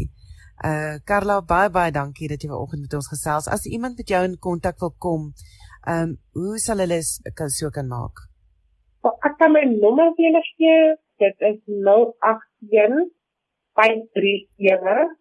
[0.64, 3.48] Uh Karla, baie baie dankie dat jy vanoggend met ons gesels.
[3.48, 5.32] As iemand met jou in kontak wil kom,
[5.84, 7.00] ehm um, hoe sal hulle
[7.34, 8.24] kan so kan maak?
[9.04, 10.96] Ek kan my nommer vir julle gee.
[11.20, 13.12] Dit is 081
[13.76, 15.16] 537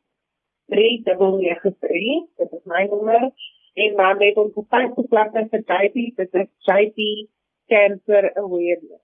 [0.72, 2.28] 3993.
[2.40, 3.32] Dit is my nommer.
[3.76, 7.00] En dan het ons Facebook bladsy vir JP, dit is JP
[7.68, 9.04] Cancer Awareness.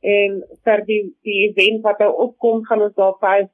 [0.00, 3.52] En vir die die event wat nou opkom, gaan ons daar vyf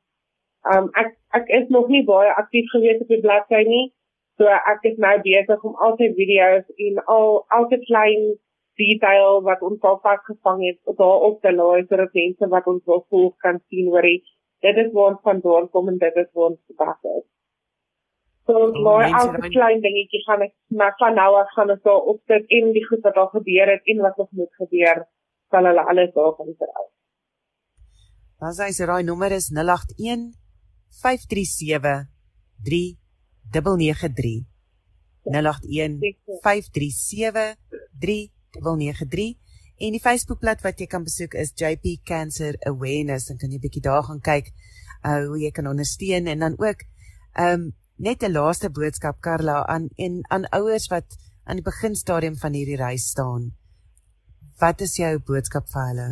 [0.76, 3.84] um ek ek is nog nie baie aktief gewees op die bladsy nie.
[4.40, 8.32] So ek is nou besig om al die video's en al elke klein
[8.80, 13.04] detail wat ons al vasgevang het daar op te laai sodat mense wat ons wil
[13.10, 14.02] volg kan sien hoe
[14.62, 17.26] dit is waar ons vandaan kom en dit is waar ons gepas het.
[18.46, 21.82] So ons oh, laai elke klein dingetjie gaan ek maar van nou af gaan ons
[21.88, 25.04] daar op sit en die goed wat al gebeur het en wat nog moet gebeur
[25.52, 26.86] sal hulle alles daar kan verhou.
[28.42, 30.41] Dan sê sy raai nommer is 081
[31.00, 32.08] 537
[32.62, 34.46] 3993
[35.24, 35.98] 081
[36.42, 37.56] 537
[38.00, 39.40] 3993
[39.82, 43.82] En die Facebookblad wat jy kan besoek is JP Cancer Awareness en kan jy bietjie
[43.82, 44.52] daar gaan kyk
[45.02, 46.84] uh hoe jy kan ondersteun en dan ook
[47.44, 52.52] um net 'n laaste boodskap Karla aan en aan ouers wat aan die beginstadium van
[52.52, 53.50] hierdie reis staan.
[54.60, 56.08] Wat is jou boodskap vir hulle?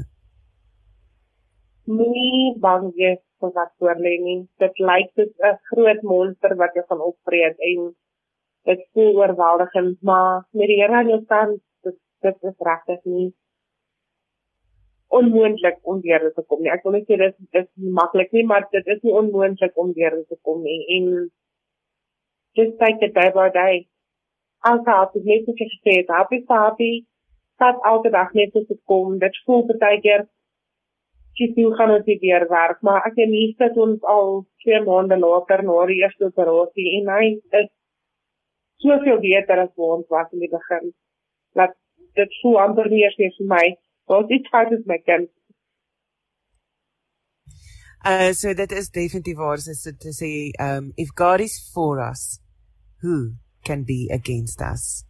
[1.84, 4.38] Nee, bang wees vir wat voor lê nie.
[4.62, 7.90] Dit lyk soos 'n groot monster wat jou gaan opvreet en
[8.68, 13.30] dit voel oorweldigend, maar met die Here aan jou kant, dit dit is regtig nie
[15.10, 16.70] onmoontlik om weer te kom nie.
[16.70, 17.68] Ek wil net sê dit is
[17.98, 20.80] maklik nie, maar dit is nie onmoontlik om weer te kom nie.
[20.96, 21.08] En
[22.58, 23.80] just take it day by day.
[24.70, 26.92] Alsa het net so gesê, happy happy.
[27.56, 29.18] Stap elke dag net so te kom.
[29.18, 30.28] Dit voel baie keer
[31.38, 35.18] jy sien gaan ons weer werk, maar ek het nie sit ons al 2 maande
[35.20, 37.26] later na die eerste operasie en hy
[37.60, 37.70] is
[38.82, 40.90] soveel beter as wat ons was in die begin.
[41.54, 41.76] Laat
[42.18, 43.66] dit voel amper nie eens vir my
[44.10, 45.28] Wat dit hard is my kind.
[48.10, 52.40] Uh so dit is definitief waar so to say um if God is for us
[53.02, 55.04] who can be against us.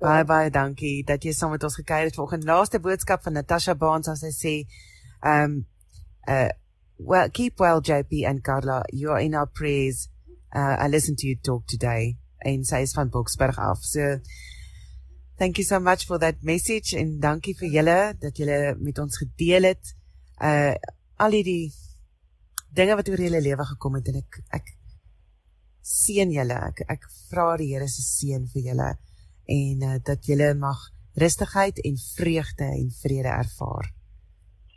[0.00, 2.48] Bye bye dankie dat jy saam met ons gekuier het vanoggend.
[2.48, 4.54] Laaste boodskap van Natasha Baans as sy sê
[5.26, 5.66] um
[6.28, 6.50] uh
[6.98, 10.08] well keep well JP and Carla you are in our prayers.
[10.54, 12.16] Uh I listened to you talk today
[12.46, 13.82] en sy is van Boksburg af.
[13.82, 14.20] So
[15.38, 19.18] Thank you so much for that message en dankie vir julle dat julle met ons
[19.20, 19.92] gedeel het.
[20.40, 20.72] Uh
[21.20, 21.72] al die
[22.76, 24.72] dinge wat oor julle lewe gekom het en ek ek
[25.86, 26.56] seën julle.
[26.70, 28.88] Ek ek vra die Here se seën vir julle
[29.46, 30.80] en uh, dat julle mag
[31.20, 33.92] rustigheid en vreugde en vrede ervaar.